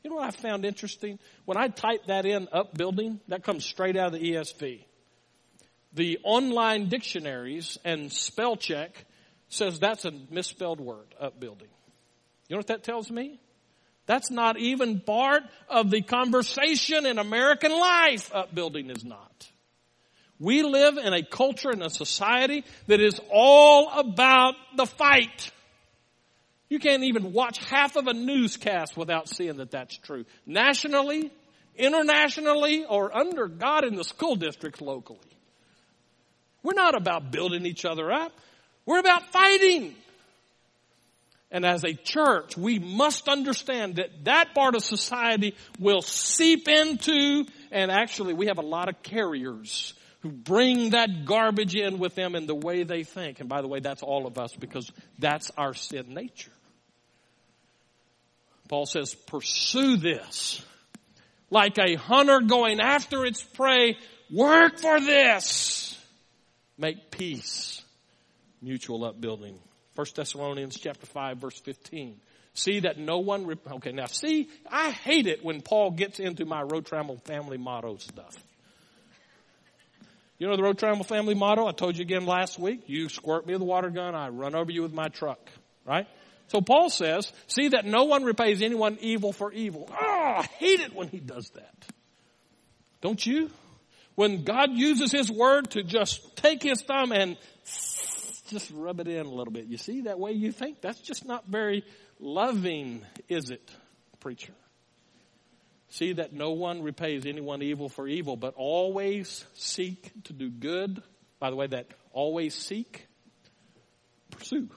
You 0.03 0.11
know 0.11 0.17
what 0.17 0.27
I 0.27 0.31
found 0.31 0.65
interesting? 0.65 1.19
When 1.45 1.57
I 1.57 1.69
type 1.69 2.07
that 2.07 2.27
in, 2.27 2.49
upbuilding, 2.53 3.21
that 3.29 3.43
comes 3.43 3.65
straight 3.65 3.97
out 3.97 4.15
of 4.15 4.21
the 4.21 4.33
ESV. 4.33 4.85
The 5.95 6.19
online 6.23 6.89
dictionaries 6.89 7.79
and 7.85 8.13
spell 8.13 8.57
check 8.57 9.05
says 9.49 9.79
that's 9.79 10.05
a 10.05 10.13
misspelled 10.31 10.81
word, 10.81 11.15
upbuilding. 11.21 11.69
You 12.49 12.55
know 12.55 12.59
what 12.59 12.69
that 12.69 12.85
tells 12.85 13.11
me? 13.11 13.41
That's 14.07 14.31
not 14.31 14.59
even 14.59 15.01
part 15.01 15.42
of 15.69 15.90
the 15.90 16.01
conversation 16.01 17.07
in 17.07 17.19
American 17.19 17.73
life. 17.73 18.31
Upbuilding 18.33 18.90
is 18.90 19.05
not. 19.05 19.51
We 20.38 20.62
live 20.62 20.97
in 20.97 21.12
a 21.12 21.23
culture 21.25 21.71
and 21.71 21.83
a 21.83 21.90
society 21.90 22.64
that 22.87 23.01
is 23.01 23.21
all 23.31 23.90
about 23.90 24.55
the 24.77 24.87
fight. 24.87 25.51
You 26.69 26.79
can't 26.79 27.05
even 27.05 27.33
watch 27.33 27.59
half 27.66 27.97
of 27.97 28.07
a 28.07 28.12
newscast 28.12 28.97
without 28.97 29.29
seeing 29.29 29.57
that 29.57 29.71
that's 29.71 29.97
true. 29.97 30.25
Nationally, 30.45 31.31
internationally, 31.77 32.85
or 32.85 33.16
under 33.16 33.49
God 33.49 33.85
in 33.85 33.95
the 33.95 34.05
school 34.05 34.37
districts 34.37 34.81
locally. 34.81 35.19
We're 36.62 36.75
not 36.75 36.97
about 36.97 37.31
building 37.31 37.64
each 37.64 37.85
other 37.85 38.12
up. 38.12 38.33
We're 38.85 38.99
about 38.99 39.33
fighting. 39.33 39.95
And 41.51 41.65
as 41.65 41.85
a 41.85 41.95
church, 41.95 42.57
we 42.57 42.79
must 42.79 43.29
understand 43.29 43.97
that 43.97 44.25
that 44.25 44.55
part 44.55 44.75
of 44.75 44.83
society 44.83 45.55
will 45.79 46.03
seep 46.03 46.69
into, 46.69 47.47
and 47.71 47.91
actually 47.91 48.35
we 48.35 48.47
have 48.47 48.59
a 48.59 48.67
lot 48.67 48.89
of 48.89 49.03
carriers 49.03 49.95
who 50.21 50.31
bring 50.31 50.91
that 50.91 51.25
garbage 51.25 51.77
in 51.77 51.99
with 51.99 52.15
them 52.17 52.35
in 52.35 52.47
the 52.47 52.55
way 52.55 52.83
they 52.83 53.05
think. 53.05 53.39
And 53.39 53.49
by 53.49 53.63
the 53.63 53.69
way, 53.69 53.79
that's 53.81 54.03
all 54.03 54.27
of 54.27 54.39
us 54.39 54.55
because 54.55 54.91
that's 55.19 55.53
our 55.57 55.73
sin 55.73 56.15
nature. 56.15 56.51
Paul 58.69 58.87
says, 58.87 59.15
pursue 59.15 59.97
this. 59.97 60.61
Like 61.49 61.79
a 61.79 61.95
hunter 61.95 62.41
going 62.41 62.81
after 62.81 63.25
its 63.25 63.41
prey, 63.41 63.97
work 64.33 64.81
for 64.81 64.99
this. 64.99 65.97
Make 66.77 67.13
peace. 67.13 67.81
Mutual 68.61 69.05
upbuilding. 69.05 69.61
1 69.97 70.07
Thessalonians 70.15 70.79
chapter 70.79 71.07
5 71.07 71.39
verse 71.39 71.59
15. 71.61 72.21
See 72.55 72.81
that 72.81 72.99
no 72.99 73.19
one, 73.19 73.59
okay, 73.71 73.93
now 73.93 74.07
see, 74.07 74.49
I 74.71 74.91
hate 74.91 75.27
it 75.27 75.45
when 75.45 75.61
Paul 75.61 75.91
gets 75.91 76.21
into 76.21 76.45
my 76.45 76.63
road 76.63 76.87
travel 76.87 77.17
family 77.25 77.59
motto 77.59 77.97
stuff. 77.99 78.35
You 80.39 80.49
know 80.49 80.57
the 80.57 80.63
road 80.63 80.79
travel 80.79 81.03
family 81.03 81.35
motto? 81.35 81.67
I 81.67 81.73
told 81.73 81.97
you 81.97 82.03
again 82.03 82.27
last 82.27 82.59
week. 82.59 82.85
You 82.87 83.09
squirt 83.09 83.47
me 83.47 83.55
with 83.55 83.63
a 83.63 83.67
water 83.67 83.91
gun, 83.91 84.15
I 84.15 84.29
run 84.29 84.55
over 84.55 84.71
you 84.71 84.83
with 84.83 84.93
my 84.93 85.09
truck. 85.09 85.41
Right? 85.85 86.07
So 86.49 86.61
Paul 86.61 86.91
says, 86.91 87.33
see 87.47 87.69
that 87.69 87.85
no 87.85 88.05
one 88.05 88.25
repays 88.25 88.63
anyone 88.63 88.99
evil 89.01 89.33
for 89.33 89.53
evil. 89.53 89.89
Oh, 89.91 90.35
I 90.39 90.43
hate 90.59 90.81
it 90.81 90.95
when 90.95 91.09
he 91.09 91.19
does 91.19 91.51
that. 91.51 91.87
Don't 93.01 93.25
you? 93.25 93.51
When 94.15 94.45
God 94.45 94.73
uses 94.73 95.13
his 95.13 95.31
word 95.31 95.71
to 95.73 95.83
just 95.83 96.37
take 96.37 96.63
his 96.63 96.83
thumb 96.83 97.13
and 97.13 97.37
just 98.49 98.71
rub 98.75 99.01
it 99.01 99.09
in 99.09 99.27
a 99.27 99.31
little 99.31 99.53
bit. 99.53 99.67
You 99.67 99.77
see 99.77 100.03
that 100.03 100.19
way 100.19 100.33
you 100.33 100.53
think? 100.53 100.81
That's 100.81 101.01
just 101.01 101.25
not 101.25 101.47
very 101.47 101.85
loving, 102.19 103.03
is 103.29 103.51
it, 103.51 103.71
preacher? 104.21 104.53
See 105.89 106.15
that 106.15 106.33
no 106.33 106.51
one 106.51 106.83
repays 106.83 107.27
anyone 107.27 107.63
evil 107.63 107.89
for 107.89 108.09
evil, 108.09 108.37
but 108.37 108.55
always 108.57 109.45
seek 109.55 110.13
to 110.25 110.33
do 110.33 110.51
good. 110.51 111.03
By 111.39 111.51
the 111.51 111.57
way, 111.57 111.67
that 111.69 111.87
always 112.13 112.55
seek, 112.55 113.07
pursue. 114.31 114.69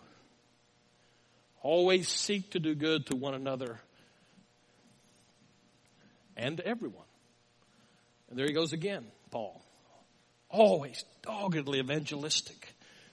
Always 1.62 2.08
seek 2.08 2.52
to 2.52 2.60
do 2.60 2.76
good 2.76 3.08
to 3.08 3.16
one 3.16 3.34
another 3.34 3.80
and 6.38 6.58
to 6.58 6.66
everyone. 6.66 7.06
And 8.30 8.38
there 8.38 8.46
he 8.46 8.54
goes 8.54 8.72
again, 8.72 9.06
Paul. 9.32 9.62
Always 10.50 11.04
doggedly 11.22 11.80
evangelistic. 11.80 12.69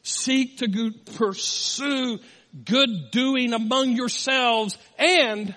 Seek 0.06 0.58
to 0.58 0.68
go, 0.68 0.90
pursue 1.16 2.20
good 2.64 3.10
doing 3.10 3.52
among 3.52 3.96
yourselves 3.96 4.78
and 5.00 5.52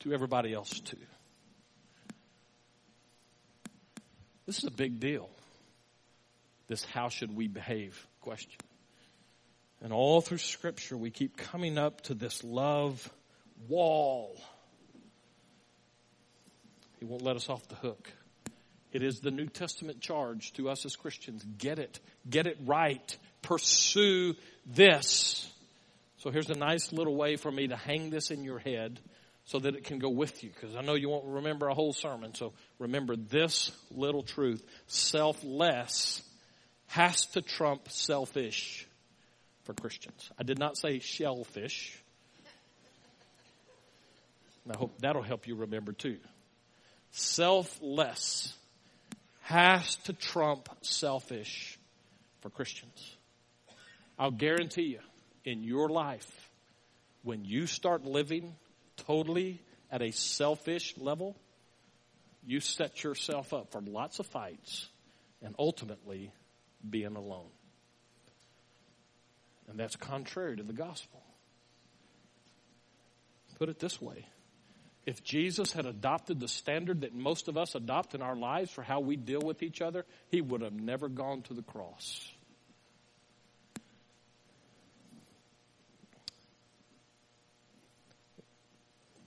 to 0.00 0.12
everybody 0.12 0.52
else 0.52 0.80
too. 0.80 0.96
This 4.46 4.58
is 4.58 4.64
a 4.64 4.72
big 4.72 4.98
deal. 4.98 5.30
This 6.66 6.84
how 6.86 7.08
should 7.08 7.36
we 7.36 7.46
behave 7.46 8.04
question. 8.20 8.58
And 9.80 9.92
all 9.92 10.22
through 10.22 10.38
scripture, 10.38 10.96
we 10.96 11.12
keep 11.12 11.36
coming 11.36 11.78
up 11.78 12.00
to 12.02 12.14
this 12.14 12.42
love 12.42 13.08
wall. 13.68 14.36
He 16.98 17.04
won't 17.04 17.22
let 17.22 17.36
us 17.36 17.48
off 17.48 17.68
the 17.68 17.76
hook. 17.76 18.10
It 18.90 19.04
is 19.04 19.20
the 19.20 19.30
New 19.30 19.46
Testament 19.46 20.00
charge 20.00 20.52
to 20.54 20.68
us 20.68 20.84
as 20.84 20.96
Christians. 20.96 21.44
Get 21.58 21.78
it. 21.78 22.00
Get 22.28 22.48
it 22.48 22.58
right. 22.66 23.16
Pursue 23.42 24.34
this. 24.66 25.50
So 26.18 26.30
here's 26.30 26.50
a 26.50 26.58
nice 26.58 26.92
little 26.92 27.14
way 27.14 27.36
for 27.36 27.50
me 27.50 27.68
to 27.68 27.76
hang 27.76 28.10
this 28.10 28.30
in 28.30 28.44
your 28.44 28.58
head 28.58 28.98
so 29.44 29.58
that 29.58 29.74
it 29.74 29.84
can 29.84 29.98
go 29.98 30.10
with 30.10 30.44
you 30.44 30.50
because 30.50 30.76
I 30.76 30.82
know 30.82 30.94
you 30.94 31.08
won't 31.08 31.24
remember 31.26 31.68
a 31.68 31.74
whole 31.74 31.92
sermon. 31.92 32.34
So 32.34 32.52
remember 32.78 33.16
this 33.16 33.72
little 33.90 34.22
truth. 34.22 34.62
Selfless 34.88 36.22
has 36.88 37.26
to 37.26 37.42
trump 37.42 37.90
selfish 37.90 38.86
for 39.64 39.74
Christians. 39.74 40.30
I 40.38 40.42
did 40.42 40.58
not 40.58 40.76
say 40.76 40.98
shellfish. 40.98 41.98
I 44.70 44.76
hope 44.76 44.98
that'll 44.98 45.22
help 45.22 45.46
you 45.46 45.54
remember 45.54 45.92
too. 45.92 46.18
Selfless 47.12 48.52
has 49.42 49.96
to 50.04 50.12
trump 50.12 50.68
selfish 50.82 51.78
for 52.42 52.50
Christians. 52.50 53.16
I'll 54.18 54.30
guarantee 54.30 54.82
you, 54.82 55.00
in 55.44 55.62
your 55.62 55.88
life, 55.88 56.50
when 57.22 57.44
you 57.44 57.66
start 57.66 58.04
living 58.04 58.54
totally 59.06 59.60
at 59.90 60.02
a 60.02 60.10
selfish 60.10 60.94
level, 60.98 61.36
you 62.44 62.60
set 62.60 63.04
yourself 63.04 63.52
up 63.52 63.72
for 63.72 63.80
lots 63.80 64.18
of 64.18 64.26
fights 64.26 64.88
and 65.42 65.54
ultimately 65.58 66.32
being 66.88 67.16
alone. 67.16 67.50
And 69.68 69.78
that's 69.78 69.96
contrary 69.96 70.56
to 70.56 70.62
the 70.62 70.72
gospel. 70.72 71.22
Put 73.58 73.68
it 73.68 73.78
this 73.78 74.00
way 74.00 74.26
if 75.04 75.22
Jesus 75.24 75.72
had 75.72 75.86
adopted 75.86 76.38
the 76.38 76.48
standard 76.48 77.00
that 77.00 77.14
most 77.14 77.48
of 77.48 77.56
us 77.56 77.74
adopt 77.74 78.14
in 78.14 78.20
our 78.20 78.36
lives 78.36 78.70
for 78.70 78.82
how 78.82 79.00
we 79.00 79.16
deal 79.16 79.40
with 79.40 79.62
each 79.62 79.80
other, 79.80 80.04
he 80.30 80.42
would 80.42 80.60
have 80.60 80.74
never 80.74 81.08
gone 81.08 81.42
to 81.42 81.54
the 81.54 81.62
cross. 81.62 82.30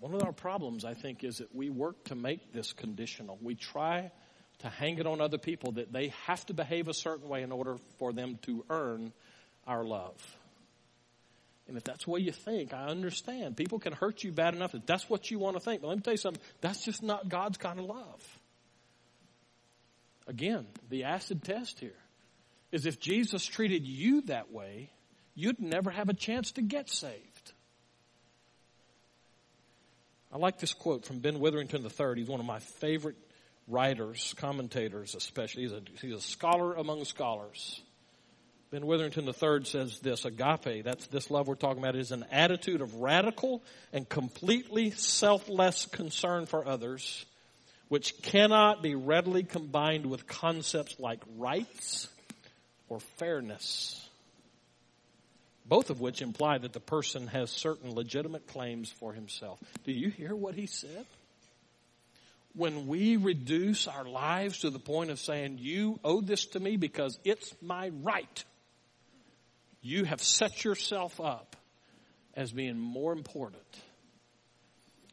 One 0.02 0.16
of 0.16 0.24
our 0.24 0.34
problems, 0.34 0.84
I 0.84 0.96
think, 0.96 1.24
is 1.24 1.38
that 1.38 1.54
we 1.56 1.70
work 1.70 2.06
to 2.06 2.16
make 2.16 2.52
this 2.52 2.74
conditional. 2.74 3.38
We 3.40 3.54
try 3.54 4.12
to 4.60 4.68
hang 4.68 4.98
it 4.98 5.06
on 5.06 5.22
other 5.22 5.38
people 5.38 5.74
that 5.74 5.94
they 5.94 6.12
have 6.26 6.44
to 6.48 6.56
behave 6.56 6.88
a 6.88 6.94
certain 6.94 7.30
way 7.30 7.44
in 7.44 7.52
order 7.52 7.78
for 8.00 8.12
them 8.12 8.40
to 8.44 8.66
earn 8.72 9.14
our 9.68 9.84
love. 9.84 10.18
And 11.68 11.78
if 11.78 11.84
that's 11.84 12.06
the 12.06 12.10
way 12.10 12.20
you 12.20 12.32
think, 12.32 12.74
I 12.74 12.88
understand. 12.88 13.56
People 13.56 13.78
can 13.78 13.94
hurt 13.94 14.24
you 14.24 14.32
bad 14.32 14.56
enough 14.56 14.72
that 14.72 14.88
that's 14.88 15.08
what 15.08 15.30
you 15.30 15.38
want 15.38 15.56
to 15.56 15.60
think. 15.60 15.82
But 15.82 15.90
let 15.90 15.98
me 15.98 16.02
tell 16.02 16.14
you 16.14 16.18
something. 16.18 16.42
That's 16.62 16.84
just 16.84 17.04
not 17.04 17.30
God's 17.30 17.60
kind 17.60 17.80
of 17.80 17.86
love. 17.86 18.40
Again, 20.28 20.66
the 20.90 21.04
acid 21.04 21.44
test 21.44 21.80
here 21.80 21.94
is 22.72 22.88
if 22.88 23.00
Jesus 23.00 23.46
treated 23.46 23.86
you 23.86 24.22
that 24.24 24.52
way, 24.52 24.90
you'd 25.36 25.60
never 25.60 25.92
have 25.92 26.10
a 26.10 26.14
chance 26.16 26.54
to 26.54 26.64
get 26.64 26.90
saved. 26.90 27.31
I 30.34 30.38
like 30.38 30.60
this 30.60 30.74
quote 30.74 31.06
from 31.06 31.20
Ben 31.20 31.40
Witherington 31.40 31.84
III. 31.84 32.16
He's 32.16 32.30
one 32.30 32.40
of 32.40 32.46
my 32.46 32.60
favorite 32.60 33.18
writers, 33.68 34.34
commentators 34.38 35.14
especially. 35.14 35.64
He's 35.64 35.74
a, 35.74 35.82
he's 36.02 36.16
a 36.16 36.22
scholar 36.22 36.74
among 36.74 37.04
scholars. 37.04 37.82
Ben 38.72 38.86
Witherington 38.86 39.28
III 39.28 39.66
says 39.66 40.00
this 40.00 40.24
agape, 40.24 40.86
that's 40.86 41.08
this 41.08 41.30
love 41.30 41.50
we're 41.50 41.56
talking 41.56 41.80
about, 41.80 41.98
is 41.98 42.14
an 42.14 42.26
attitude 42.32 42.80
of 42.80 42.96
radical 42.96 43.62
and 43.92 44.08
completely 44.08 44.92
selfless 44.92 45.86
concern 45.88 46.46
for 46.46 46.66
others, 46.66 47.26
which 47.90 48.22
cannot 48.22 48.82
be 48.82 48.96
readily 48.96 49.44
combined 49.44 50.06
with 50.06 50.26
concepts 50.26 50.98
like 51.02 51.20
rights 51.38 52.08
or 52.88 53.02
fairness. 53.18 54.10
Both 55.66 55.90
of 55.90 56.02
which 56.02 56.22
imply 56.22 56.58
that 56.58 56.74
the 56.74 56.80
person 56.80 57.28
has 57.28 57.50
certain 57.50 57.94
legitimate 57.94 58.48
claims 58.48 58.92
for 58.92 59.14
himself. 59.14 59.60
Do 59.86 59.92
you 59.92 60.10
hear 60.10 60.36
what 60.36 60.56
he 60.56 60.66
said? 60.66 61.06
When 62.54 62.88
we 62.88 63.16
reduce 63.16 63.88
our 63.88 64.04
lives 64.04 64.60
to 64.60 64.70
the 64.70 64.80
point 64.80 65.10
of 65.10 65.20
saying, 65.20 65.60
you 65.60 66.00
owe 66.04 66.20
this 66.20 66.48
to 66.48 66.60
me 66.60 66.76
because 66.76 67.18
it's 67.24 67.56
my 67.62 67.92
right 68.02 68.44
you 69.82 70.04
have 70.06 70.22
set 70.22 70.64
yourself 70.64 71.20
up 71.20 71.56
as 72.36 72.52
being 72.52 72.78
more 72.78 73.14
important. 73.14 73.64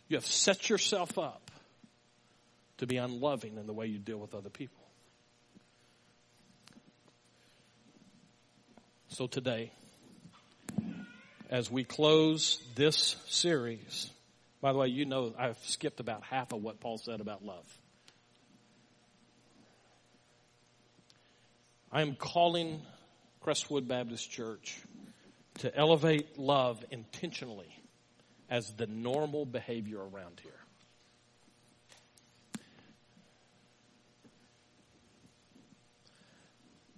You 0.08 0.16
have 0.16 0.26
set 0.26 0.68
yourself 0.68 1.18
up 1.18 1.50
to 2.78 2.86
be 2.86 2.96
unloving 2.96 3.56
in 3.56 3.66
the 3.66 3.72
way 3.72 3.86
you 3.86 3.98
deal 3.98 4.18
with 4.18 4.34
other 4.34 4.50
people. 4.50 4.84
So 9.08 9.26
today, 9.26 9.72
as 11.48 11.70
we 11.70 11.84
close 11.84 12.62
this 12.74 13.16
series, 13.28 14.10
by 14.60 14.72
the 14.72 14.78
way, 14.78 14.88
you 14.88 15.04
know 15.04 15.34
I've 15.38 15.58
skipped 15.64 16.00
about 16.00 16.22
half 16.22 16.52
of 16.52 16.62
what 16.62 16.80
Paul 16.80 16.98
said 16.98 17.20
about 17.20 17.44
love. 17.44 17.66
I 21.90 22.02
am 22.02 22.16
calling 22.16 22.82
Crestwood 23.40 23.88
Baptist 23.88 24.30
Church 24.30 24.78
to 25.58 25.74
elevate 25.74 26.38
love 26.38 26.84
intentionally 26.90 27.74
as 28.50 28.70
the 28.74 28.86
normal 28.86 29.46
behavior 29.46 29.98
around 29.98 30.40
here. 30.42 30.52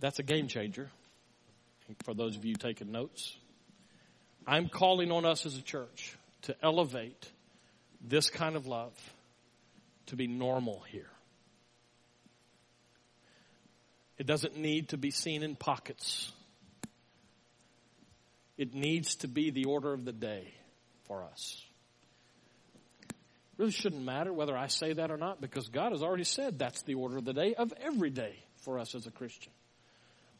That's 0.00 0.18
a 0.18 0.22
game 0.22 0.48
changer 0.48 0.90
for 2.04 2.14
those 2.14 2.36
of 2.36 2.44
you 2.44 2.54
taking 2.54 2.90
notes. 2.90 3.36
I'm 4.50 4.68
calling 4.68 5.12
on 5.12 5.24
us 5.24 5.46
as 5.46 5.56
a 5.56 5.62
church 5.62 6.16
to 6.42 6.56
elevate 6.60 7.30
this 8.00 8.30
kind 8.30 8.56
of 8.56 8.66
love 8.66 8.92
to 10.06 10.16
be 10.16 10.26
normal 10.26 10.82
here. 10.90 11.06
It 14.18 14.26
doesn't 14.26 14.56
need 14.56 14.88
to 14.88 14.96
be 14.96 15.12
seen 15.12 15.44
in 15.44 15.54
pockets. 15.54 16.32
It 18.58 18.74
needs 18.74 19.14
to 19.16 19.28
be 19.28 19.52
the 19.52 19.66
order 19.66 19.92
of 19.92 20.04
the 20.04 20.12
day 20.12 20.52
for 21.06 21.22
us. 21.22 21.64
It 23.08 23.14
really 23.56 23.70
shouldn't 23.70 24.04
matter 24.04 24.32
whether 24.32 24.56
I 24.56 24.66
say 24.66 24.94
that 24.94 25.12
or 25.12 25.16
not 25.16 25.40
because 25.40 25.68
God 25.68 25.92
has 25.92 26.02
already 26.02 26.24
said 26.24 26.58
that's 26.58 26.82
the 26.82 26.94
order 26.94 27.18
of 27.18 27.24
the 27.24 27.34
day 27.34 27.54
of 27.54 27.72
every 27.80 28.10
day 28.10 28.34
for 28.64 28.80
us 28.80 28.96
as 28.96 29.06
a 29.06 29.12
Christian. 29.12 29.52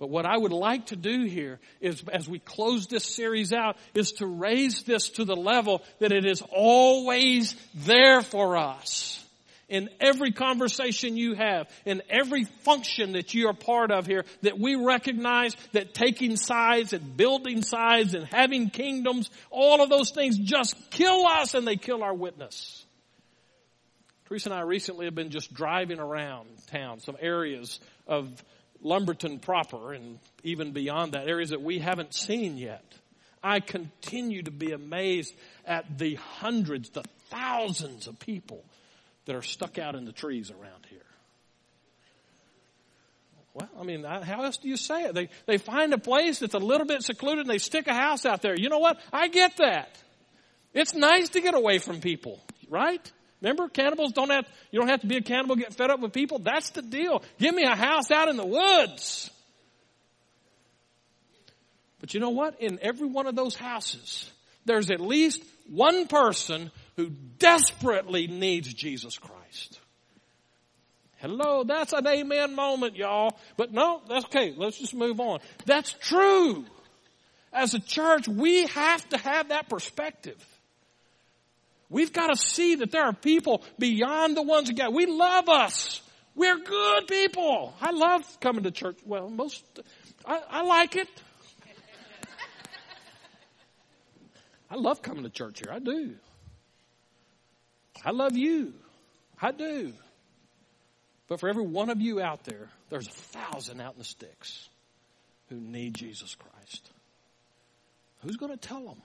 But 0.00 0.08
what 0.08 0.24
I 0.24 0.36
would 0.36 0.52
like 0.52 0.86
to 0.86 0.96
do 0.96 1.26
here 1.26 1.60
is, 1.82 2.02
as 2.10 2.26
we 2.26 2.38
close 2.38 2.86
this 2.86 3.04
series 3.04 3.52
out, 3.52 3.76
is 3.92 4.12
to 4.12 4.26
raise 4.26 4.82
this 4.82 5.10
to 5.10 5.26
the 5.26 5.36
level 5.36 5.82
that 5.98 6.10
it 6.10 6.24
is 6.24 6.42
always 6.50 7.54
there 7.74 8.22
for 8.22 8.56
us 8.56 9.22
in 9.68 9.90
every 10.00 10.32
conversation 10.32 11.18
you 11.18 11.34
have, 11.34 11.68
in 11.84 12.00
every 12.08 12.44
function 12.44 13.12
that 13.12 13.34
you 13.34 13.48
are 13.48 13.52
part 13.54 13.90
of 13.90 14.06
here, 14.06 14.24
that 14.40 14.58
we 14.58 14.74
recognize 14.74 15.54
that 15.72 15.92
taking 15.92 16.36
sides 16.36 16.94
and 16.94 17.18
building 17.18 17.60
sides 17.60 18.14
and 18.14 18.24
having 18.24 18.70
kingdoms, 18.70 19.30
all 19.50 19.82
of 19.82 19.90
those 19.90 20.12
things 20.12 20.38
just 20.38 20.76
kill 20.90 21.26
us 21.26 21.52
and 21.52 21.66
they 21.66 21.76
kill 21.76 22.02
our 22.02 22.14
witness. 22.14 22.86
Teresa 24.28 24.48
and 24.48 24.58
I 24.58 24.62
recently 24.62 25.04
have 25.04 25.14
been 25.14 25.30
just 25.30 25.52
driving 25.52 26.00
around 26.00 26.48
town, 26.68 27.00
some 27.00 27.16
areas 27.20 27.80
of 28.06 28.42
Lumberton 28.82 29.38
proper 29.38 29.92
and 29.92 30.18
even 30.42 30.72
beyond 30.72 31.12
that, 31.12 31.28
areas 31.28 31.50
that 31.50 31.62
we 31.62 31.78
haven't 31.78 32.14
seen 32.14 32.56
yet. 32.56 32.84
I 33.42 33.60
continue 33.60 34.42
to 34.42 34.50
be 34.50 34.72
amazed 34.72 35.34
at 35.64 35.98
the 35.98 36.16
hundreds, 36.16 36.90
the 36.90 37.04
thousands 37.30 38.06
of 38.06 38.18
people 38.18 38.64
that 39.24 39.34
are 39.34 39.42
stuck 39.42 39.78
out 39.78 39.94
in 39.94 40.04
the 40.04 40.12
trees 40.12 40.50
around 40.50 40.86
here. 40.88 40.98
Well, 43.54 43.68
I 43.80 43.82
mean, 43.82 44.04
how 44.04 44.44
else 44.44 44.58
do 44.58 44.68
you 44.68 44.76
say 44.76 45.04
it? 45.04 45.14
They, 45.14 45.28
they 45.46 45.58
find 45.58 45.92
a 45.92 45.98
place 45.98 46.38
that's 46.38 46.54
a 46.54 46.58
little 46.58 46.86
bit 46.86 47.02
secluded 47.02 47.40
and 47.40 47.50
they 47.50 47.58
stick 47.58 47.88
a 47.88 47.94
house 47.94 48.24
out 48.24 48.42
there. 48.42 48.54
You 48.54 48.68
know 48.68 48.78
what? 48.78 49.00
I 49.12 49.28
get 49.28 49.56
that. 49.56 49.96
It's 50.72 50.94
nice 50.94 51.30
to 51.30 51.40
get 51.40 51.54
away 51.54 51.78
from 51.78 52.00
people, 52.00 52.38
right? 52.68 53.10
Remember, 53.40 53.68
cannibals 53.68 54.12
don't 54.12 54.30
have, 54.30 54.46
you 54.70 54.78
don't 54.78 54.88
have 54.88 55.00
to 55.00 55.06
be 55.06 55.16
a 55.16 55.22
cannibal, 55.22 55.56
get 55.56 55.72
fed 55.72 55.90
up 55.90 56.00
with 56.00 56.12
people. 56.12 56.38
That's 56.38 56.70
the 56.70 56.82
deal. 56.82 57.22
Give 57.38 57.54
me 57.54 57.64
a 57.64 57.74
house 57.74 58.10
out 58.10 58.28
in 58.28 58.36
the 58.36 58.46
woods. 58.46 59.30
But 62.00 62.14
you 62.14 62.20
know 62.20 62.30
what? 62.30 62.60
In 62.60 62.78
every 62.82 63.08
one 63.08 63.26
of 63.26 63.34
those 63.34 63.54
houses, 63.54 64.30
there's 64.64 64.90
at 64.90 65.00
least 65.00 65.42
one 65.68 66.06
person 66.06 66.70
who 66.96 67.10
desperately 67.38 68.26
needs 68.26 68.72
Jesus 68.72 69.16
Christ. 69.18 69.80
Hello, 71.16 71.64
that's 71.64 71.92
an 71.92 72.06
amen 72.06 72.54
moment, 72.54 72.96
y'all. 72.96 73.38
But 73.58 73.72
no, 73.72 74.00
that's 74.08 74.24
okay. 74.26 74.54
Let's 74.56 74.78
just 74.78 74.94
move 74.94 75.20
on. 75.20 75.40
That's 75.66 75.92
true. 75.92 76.64
As 77.52 77.74
a 77.74 77.80
church, 77.80 78.26
we 78.26 78.66
have 78.68 79.06
to 79.10 79.18
have 79.18 79.48
that 79.48 79.68
perspective. 79.68 80.42
We've 81.90 82.12
got 82.12 82.28
to 82.28 82.36
see 82.36 82.76
that 82.76 82.92
there 82.92 83.04
are 83.04 83.12
people 83.12 83.64
beyond 83.78 84.36
the 84.36 84.42
ones 84.42 84.68
that 84.68 84.76
got. 84.76 84.92
We 84.94 85.06
love 85.06 85.48
us. 85.48 86.00
We're 86.36 86.58
good 86.58 87.08
people. 87.08 87.74
I 87.80 87.90
love 87.90 88.22
coming 88.40 88.62
to 88.62 88.70
church. 88.70 88.98
Well, 89.04 89.28
most, 89.28 89.64
I, 90.24 90.40
I 90.48 90.62
like 90.62 90.94
it. 90.96 91.08
I 94.70 94.76
love 94.76 95.02
coming 95.02 95.24
to 95.24 95.30
church 95.30 95.58
here. 95.58 95.74
I 95.74 95.80
do. 95.80 96.14
I 98.04 98.12
love 98.12 98.36
you. 98.36 98.72
I 99.42 99.50
do. 99.50 99.92
But 101.26 101.40
for 101.40 101.48
every 101.48 101.66
one 101.66 101.90
of 101.90 102.00
you 102.00 102.20
out 102.20 102.44
there, 102.44 102.68
there's 102.88 103.08
a 103.08 103.10
thousand 103.10 103.80
out 103.80 103.94
in 103.94 103.98
the 103.98 104.04
sticks 104.04 104.68
who 105.48 105.56
need 105.56 105.94
Jesus 105.94 106.36
Christ. 106.36 106.90
Who's 108.22 108.36
going 108.36 108.52
to 108.52 108.58
tell 108.58 108.84
them? 108.84 109.02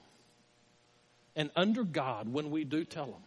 And 1.36 1.50
under 1.54 1.84
God, 1.84 2.32
when 2.32 2.50
we 2.50 2.64
do 2.64 2.84
tell 2.84 3.06
them, 3.06 3.22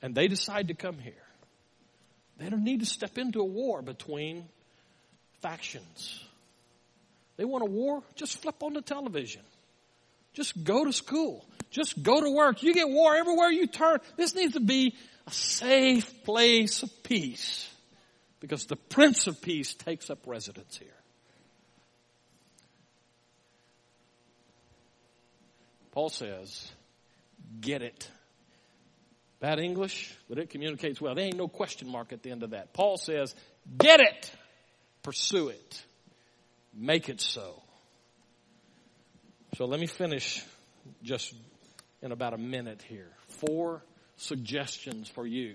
and 0.00 0.14
they 0.14 0.28
decide 0.28 0.68
to 0.68 0.74
come 0.74 0.98
here, 0.98 1.12
they 2.38 2.48
don't 2.48 2.62
need 2.62 2.80
to 2.80 2.86
step 2.86 3.18
into 3.18 3.40
a 3.40 3.44
war 3.44 3.82
between 3.82 4.44
factions. 5.42 6.24
They 7.36 7.44
want 7.44 7.62
a 7.62 7.70
war? 7.70 8.02
Just 8.14 8.40
flip 8.40 8.62
on 8.62 8.72
the 8.72 8.80
television. 8.80 9.42
Just 10.32 10.62
go 10.62 10.84
to 10.84 10.92
school. 10.92 11.44
Just 11.70 12.00
go 12.00 12.20
to 12.20 12.30
work. 12.30 12.62
You 12.62 12.72
get 12.72 12.88
war 12.88 13.16
everywhere 13.16 13.50
you 13.50 13.66
turn. 13.66 13.98
This 14.16 14.36
needs 14.36 14.54
to 14.54 14.60
be 14.60 14.94
a 15.26 15.32
safe 15.32 16.24
place 16.24 16.84
of 16.84 17.02
peace 17.02 17.68
because 18.40 18.66
the 18.66 18.76
Prince 18.76 19.26
of 19.26 19.42
Peace 19.42 19.74
takes 19.74 20.10
up 20.10 20.20
residence 20.26 20.76
here. 20.76 20.88
Paul 25.90 26.10
says, 26.10 26.70
get 27.60 27.82
it. 27.82 28.08
Bad 29.40 29.60
English, 29.60 30.16
but 30.28 30.38
it 30.38 30.50
communicates 30.50 31.00
well. 31.00 31.14
There 31.14 31.24
ain't 31.24 31.36
no 31.36 31.48
question 31.48 31.90
mark 31.90 32.12
at 32.12 32.22
the 32.22 32.30
end 32.30 32.42
of 32.42 32.50
that. 32.50 32.72
Paul 32.72 32.96
says, 32.96 33.34
get 33.76 34.00
it. 34.00 34.30
Pursue 35.02 35.48
it. 35.48 35.82
Make 36.74 37.08
it 37.08 37.20
so. 37.20 37.62
So 39.56 39.64
let 39.64 39.80
me 39.80 39.86
finish 39.86 40.44
just 41.02 41.34
in 42.02 42.12
about 42.12 42.34
a 42.34 42.38
minute 42.38 42.82
here. 42.88 43.10
Four 43.46 43.82
suggestions 44.16 45.08
for 45.08 45.26
you. 45.26 45.54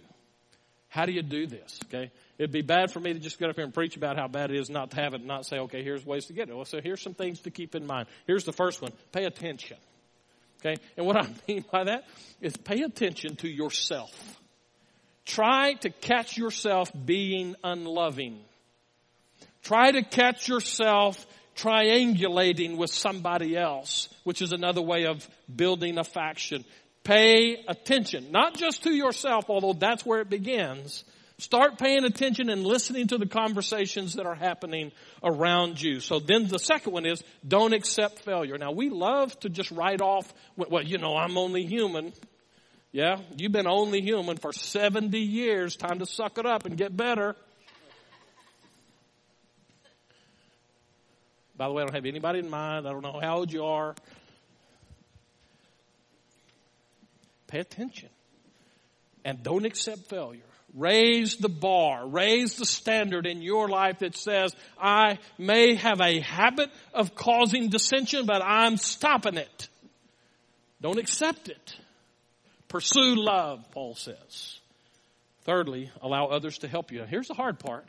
How 0.87 1.05
do 1.05 1.11
you 1.11 1.23
do 1.23 1.47
this? 1.47 1.79
Okay. 1.85 2.11
It'd 2.37 2.51
be 2.51 2.61
bad 2.61 2.91
for 2.91 2.99
me 2.99 3.13
to 3.13 3.19
just 3.19 3.39
get 3.39 3.49
up 3.49 3.55
here 3.55 3.65
and 3.65 3.73
preach 3.73 3.97
about 3.97 4.17
how 4.17 4.27
bad 4.27 4.51
it 4.51 4.59
is 4.59 4.69
not 4.69 4.91
to 4.91 4.97
have 4.97 5.13
it 5.13 5.21
and 5.21 5.27
not 5.27 5.45
say, 5.45 5.57
okay, 5.59 5.83
here's 5.83 6.05
ways 6.05 6.27
to 6.27 6.33
get 6.33 6.49
it. 6.49 6.55
Well, 6.55 6.65
so 6.65 6.79
here's 6.81 7.01
some 7.01 7.13
things 7.13 7.39
to 7.41 7.51
keep 7.51 7.75
in 7.75 7.85
mind. 7.85 8.07
Here's 8.27 8.45
the 8.45 8.53
first 8.53 8.81
one. 8.81 8.91
Pay 9.11 9.25
attention. 9.25 9.77
Okay. 10.63 10.81
And 10.95 11.05
what 11.05 11.17
I 11.17 11.27
mean 11.47 11.65
by 11.71 11.85
that 11.85 12.05
is 12.41 12.55
pay 12.55 12.81
attention 12.81 13.35
to 13.37 13.47
yourself. 13.49 14.11
Try 15.25 15.73
to 15.75 15.89
catch 15.89 16.37
yourself 16.37 16.91
being 17.05 17.55
unloving. 17.63 18.39
Try 19.63 19.91
to 19.91 20.03
catch 20.03 20.47
yourself 20.47 21.25
triangulating 21.55 22.77
with 22.77 22.91
somebody 22.91 23.55
else, 23.55 24.09
which 24.23 24.41
is 24.41 24.51
another 24.51 24.81
way 24.81 25.05
of 25.05 25.27
building 25.53 25.97
a 25.97 26.03
faction. 26.03 26.65
Pay 27.03 27.63
attention, 27.67 28.31
not 28.31 28.55
just 28.55 28.83
to 28.83 28.93
yourself, 28.93 29.45
although 29.49 29.73
that's 29.73 30.05
where 30.05 30.21
it 30.21 30.29
begins. 30.29 31.03
Start 31.43 31.77
paying 31.77 32.05
attention 32.05 32.49
and 32.49 32.65
listening 32.65 33.07
to 33.07 33.17
the 33.17 33.25
conversations 33.25 34.13
that 34.13 34.25
are 34.25 34.33
happening 34.33 34.93
around 35.21 35.81
you. 35.81 35.99
So 35.99 36.19
then 36.19 36.47
the 36.47 36.57
second 36.57 36.93
one 36.93 37.05
is 37.05 37.21
don't 37.45 37.73
accept 37.73 38.19
failure. 38.19 38.57
Now 38.57 38.71
we 38.71 38.89
love 38.89 39.37
to 39.41 39.49
just 39.49 39.69
write 39.69 39.99
off, 39.99 40.33
well, 40.55 40.81
you 40.81 40.99
know, 40.99 41.17
I'm 41.17 41.37
only 41.37 41.65
human. 41.65 42.13
Yeah, 42.93 43.17
you've 43.35 43.51
been 43.51 43.67
only 43.67 43.99
human 43.99 44.37
for 44.37 44.53
70 44.53 45.19
years. 45.19 45.75
Time 45.75 45.99
to 45.99 46.05
suck 46.05 46.37
it 46.37 46.45
up 46.45 46.65
and 46.65 46.77
get 46.77 46.95
better. 46.95 47.35
By 51.57 51.67
the 51.67 51.73
way, 51.73 51.83
I 51.83 51.85
don't 51.87 51.95
have 51.95 52.05
anybody 52.05 52.39
in 52.39 52.49
mind. 52.49 52.87
I 52.87 52.91
don't 52.93 53.03
know 53.03 53.19
how 53.21 53.39
old 53.39 53.51
you 53.51 53.65
are. 53.65 53.95
Pay 57.47 57.59
attention. 57.59 58.07
And 59.25 59.43
don't 59.43 59.65
accept 59.65 60.03
failure. 60.07 60.39
Raise 60.73 61.35
the 61.35 61.49
bar. 61.49 62.07
Raise 62.07 62.55
the 62.55 62.65
standard 62.65 63.27
in 63.27 63.41
your 63.41 63.67
life 63.67 63.99
that 63.99 64.17
says, 64.17 64.55
I 64.79 65.19
may 65.37 65.75
have 65.75 66.01
a 66.01 66.19
habit 66.19 66.71
of 66.93 67.13
causing 67.13 67.69
dissension, 67.69 68.25
but 68.25 68.41
I'm 68.43 68.77
stopping 68.77 69.37
it. 69.37 69.67
Don't 70.81 70.97
accept 70.97 71.49
it. 71.49 71.75
Pursue 72.67 73.15
love, 73.15 73.63
Paul 73.71 73.93
says. 73.93 74.59
Thirdly, 75.43 75.91
allow 76.01 76.27
others 76.27 76.59
to 76.59 76.67
help 76.67 76.91
you. 76.91 77.03
Here's 77.03 77.27
the 77.27 77.35
hard 77.35 77.59
part. 77.59 77.85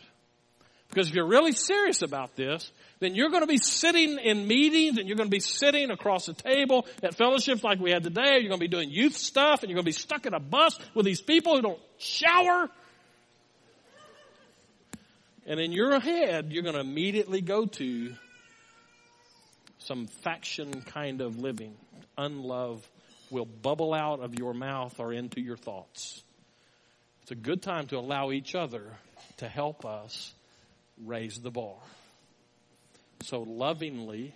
Because 0.91 1.09
if 1.09 1.15
you're 1.15 1.27
really 1.27 1.53
serious 1.53 2.03
about 2.03 2.37
this, 2.37 2.71
then 3.01 3.15
you're 3.15 3.31
going 3.31 3.43
to 3.43 3.49
be 3.49 3.59
sitting 3.59 4.19
in 4.19 4.47
meetings 4.47 4.97
and 4.99 5.09
you're 5.09 5.17
going 5.17 5.29
to 5.29 5.35
be 5.35 5.41
sitting 5.41 5.91
across 5.91 6.27
the 6.27 6.35
table 6.35 6.87
at 7.03 7.17
fellowships 7.17 7.65
like 7.65 7.81
we 7.81 7.91
had 7.91 8.05
today. 8.05 8.39
You're 8.39 8.49
going 8.49 8.61
to 8.61 8.65
be 8.65 8.69
doing 8.69 8.91
youth 8.91 9.17
stuff 9.17 9.63
and 9.63 9.71
you're 9.71 9.77
going 9.77 9.85
to 9.85 9.89
be 9.89 9.93
stuck 9.93 10.27
in 10.27 10.35
a 10.35 10.41
bus 10.41 10.79
with 10.95 11.05
these 11.05 11.21
people 11.21 11.57
who 11.57 11.63
don't 11.63 11.81
shower. 12.05 12.69
And 15.47 15.61
in 15.61 15.73
your 15.73 16.01
head, 16.01 16.53
you're 16.53 16.63
going 16.63 16.75
to 16.75 16.81
immediately 16.81 17.41
go 17.41 17.67
to 17.67 18.15
some 19.79 20.07
faction 20.07 20.83
kind 20.83 21.21
of 21.21 21.39
living. 21.39 21.75
Unlove 22.17 22.89
will 23.31 23.45
bubble 23.45 23.93
out 23.93 24.21
of 24.21 24.39
your 24.39 24.55
mouth 24.55 24.99
or 24.99 25.13
into 25.13 25.41
your 25.41 25.57
thoughts. 25.57 26.23
It's 27.23 27.31
a 27.31 27.37
good 27.37 27.63
time 27.63 27.87
to 27.89 27.99
allow 27.99 28.31
each 28.31 28.55
other 28.55 28.85
to 29.39 29.49
help 29.49 29.85
us 29.85 30.33
raise 31.05 31.41
the 31.41 31.51
bar. 31.51 31.77
So 33.23 33.41
lovingly, 33.41 34.35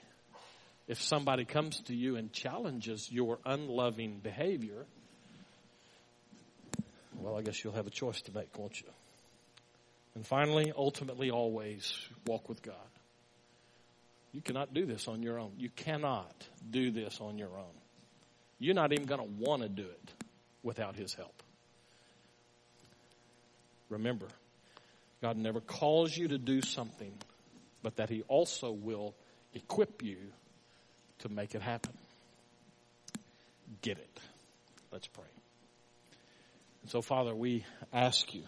if 0.87 1.01
somebody 1.03 1.45
comes 1.45 1.81
to 1.83 1.95
you 1.95 2.17
and 2.17 2.33
challenges 2.33 3.11
your 3.11 3.39
unloving 3.45 4.21
behavior, 4.23 4.87
well, 7.29 7.39
I 7.39 7.43
guess 7.43 7.63
you'll 7.63 7.75
have 7.75 7.87
a 7.87 7.91
choice 7.91 8.23
to 8.23 8.33
make, 8.35 8.57
won't 8.59 8.81
you? 8.81 8.89
And 10.15 10.27
finally, 10.27 10.73
ultimately, 10.75 11.31
always 11.31 11.95
walk 12.27 12.49
with 12.49 12.63
God. 12.63 12.75
You 14.33 14.41
cannot 14.41 14.73
do 14.73 14.87
this 14.87 15.09
on 15.09 15.23
your 15.23 15.39
own. 15.39 15.53
You 15.59 15.69
cannot 15.69 16.35
do 16.71 16.91
this 16.91 17.21
on 17.21 17.39
your 17.39 17.51
own. 17.57 17.75
You're 18.59 18.75
not 18.75 18.93
even 18.93 19.07
going 19.07 19.21
to 19.21 19.45
want 19.45 19.63
to 19.63 19.69
do 19.69 19.83
it 19.83 20.13
without 20.63 20.97
His 20.97 21.13
help. 21.15 21.43
Remember, 23.91 24.27
God 25.21 25.37
never 25.37 25.61
calls 25.61 26.17
you 26.17 26.29
to 26.29 26.39
do 26.39 26.63
something 26.63 27.13
but 27.83 27.97
that 27.97 28.09
He 28.09 28.23
also 28.23 28.73
will 28.73 29.15
equip 29.55 30.03
you 30.03 30.17
to 31.21 31.29
make 31.29 31.55
it 31.55 31.63
happen. 31.63 31.93
Get 33.83 33.99
it. 33.99 34.21
Let's 34.91 35.07
pray. 35.07 35.38
So, 36.89 37.03
Father, 37.03 37.35
we 37.35 37.67
ask 37.93 38.33
you 38.35 38.45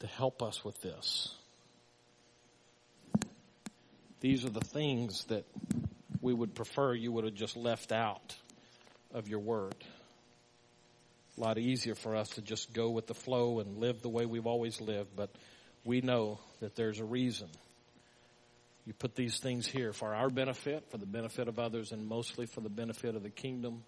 to 0.00 0.06
help 0.06 0.42
us 0.42 0.62
with 0.62 0.78
this. 0.82 1.34
These 4.20 4.44
are 4.44 4.50
the 4.50 4.60
things 4.60 5.24
that 5.28 5.46
we 6.20 6.34
would 6.34 6.54
prefer 6.54 6.92
you 6.92 7.12
would 7.12 7.24
have 7.24 7.32
just 7.32 7.56
left 7.56 7.92
out 7.92 8.36
of 9.14 9.26
your 9.26 9.38
word. 9.38 9.74
A 11.38 11.40
lot 11.40 11.56
easier 11.56 11.94
for 11.94 12.14
us 12.14 12.28
to 12.30 12.42
just 12.42 12.74
go 12.74 12.90
with 12.90 13.06
the 13.06 13.14
flow 13.14 13.60
and 13.60 13.78
live 13.78 14.02
the 14.02 14.10
way 14.10 14.26
we've 14.26 14.46
always 14.46 14.78
lived, 14.78 15.16
but 15.16 15.30
we 15.82 16.02
know 16.02 16.40
that 16.60 16.76
there's 16.76 17.00
a 17.00 17.06
reason. 17.06 17.48
You 18.84 18.92
put 18.92 19.14
these 19.14 19.38
things 19.38 19.66
here 19.66 19.94
for 19.94 20.14
our 20.14 20.28
benefit, 20.28 20.90
for 20.90 20.98
the 20.98 21.06
benefit 21.06 21.48
of 21.48 21.58
others, 21.58 21.92
and 21.92 22.06
mostly 22.06 22.44
for 22.44 22.60
the 22.60 22.68
benefit 22.68 23.16
of 23.16 23.22
the 23.22 23.30
kingdom 23.30 23.82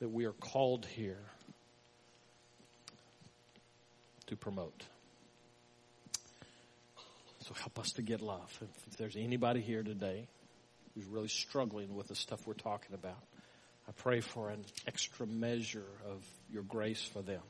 that 0.00 0.08
we 0.08 0.24
are 0.24 0.32
called 0.32 0.86
here 0.86 1.20
to 4.26 4.36
promote. 4.36 4.84
So 7.40 7.54
help 7.54 7.78
us 7.78 7.92
to 7.92 8.02
get 8.02 8.20
love. 8.20 8.50
If 8.88 8.96
there's 8.96 9.16
anybody 9.16 9.60
here 9.60 9.82
today 9.84 10.26
who's 10.94 11.04
really 11.04 11.28
struggling 11.28 11.94
with 11.94 12.08
the 12.08 12.16
stuff 12.16 12.44
we're 12.46 12.54
talking 12.54 12.94
about, 12.94 13.22
I 13.88 13.92
pray 13.92 14.20
for 14.20 14.50
an 14.50 14.64
extra 14.86 15.26
measure 15.26 15.86
of 16.10 16.24
your 16.52 16.64
grace 16.64 17.04
for 17.04 17.22
them. 17.22 17.42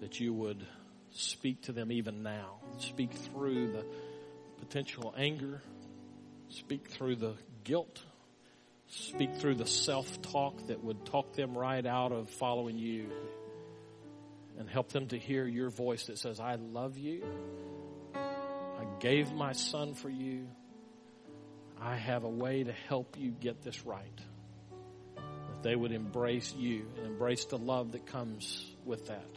That 0.00 0.20
you 0.20 0.34
would 0.34 0.66
speak 1.12 1.62
to 1.62 1.72
them 1.72 1.90
even 1.90 2.22
now. 2.22 2.56
Speak 2.78 3.14
through 3.14 3.72
the 3.72 3.84
potential 4.58 5.14
anger. 5.16 5.62
Speak 6.50 6.88
through 6.88 7.16
the 7.16 7.34
guilt. 7.64 8.02
Speak 8.88 9.36
through 9.36 9.54
the 9.54 9.66
self-talk 9.66 10.66
that 10.66 10.84
would 10.84 11.06
talk 11.06 11.32
them 11.32 11.56
right 11.56 11.84
out 11.86 12.12
of 12.12 12.28
following 12.28 12.76
you. 12.78 13.10
And 14.58 14.68
help 14.68 14.90
them 14.90 15.06
to 15.08 15.18
hear 15.18 15.46
your 15.46 15.70
voice 15.70 16.06
that 16.06 16.18
says, 16.18 16.40
I 16.40 16.56
love 16.56 16.98
you. 16.98 17.24
I 18.14 18.84
gave 18.98 19.32
my 19.32 19.52
son 19.52 19.94
for 19.94 20.10
you. 20.10 20.48
I 21.80 21.96
have 21.96 22.24
a 22.24 22.28
way 22.28 22.64
to 22.64 22.72
help 22.72 23.16
you 23.16 23.30
get 23.30 23.62
this 23.62 23.86
right. 23.86 24.20
That 25.16 25.62
they 25.62 25.76
would 25.76 25.92
embrace 25.92 26.52
you 26.56 26.86
and 26.96 27.06
embrace 27.06 27.44
the 27.44 27.58
love 27.58 27.92
that 27.92 28.06
comes 28.06 28.66
with 28.84 29.06
that. 29.06 29.30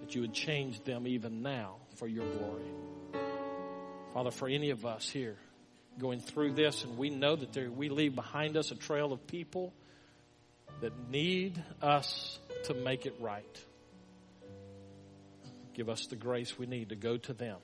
That 0.00 0.14
you 0.14 0.20
would 0.20 0.34
change 0.34 0.84
them 0.84 1.08
even 1.08 1.42
now 1.42 1.76
for 1.96 2.06
your 2.06 2.24
glory. 2.24 2.70
Father, 4.12 4.30
for 4.30 4.46
any 4.48 4.70
of 4.70 4.86
us 4.86 5.08
here 5.08 5.36
going 5.98 6.20
through 6.20 6.52
this, 6.52 6.84
and 6.84 6.96
we 6.96 7.10
know 7.10 7.34
that 7.34 7.52
there, 7.52 7.70
we 7.70 7.88
leave 7.88 8.14
behind 8.14 8.56
us 8.56 8.70
a 8.70 8.76
trail 8.76 9.12
of 9.12 9.26
people 9.26 9.72
that 10.80 10.92
need 11.10 11.60
us 11.82 12.38
to 12.64 12.74
make 12.74 13.06
it 13.06 13.16
right. 13.18 13.64
Give 15.74 15.88
us 15.88 16.06
the 16.06 16.16
grace 16.16 16.58
we 16.58 16.66
need 16.66 16.88
to 16.90 16.96
go 16.96 17.16
to 17.16 17.32
them 17.32 17.58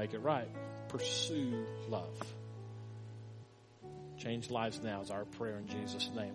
make 0.00 0.14
it 0.14 0.20
right. 0.20 0.48
Pursue 0.88 1.66
love. 1.90 2.16
Change 4.16 4.50
lives 4.50 4.80
now 4.82 5.02
is 5.02 5.10
our 5.10 5.26
prayer 5.26 5.58
in 5.58 5.66
Jesus' 5.66 6.08
name. 6.16 6.28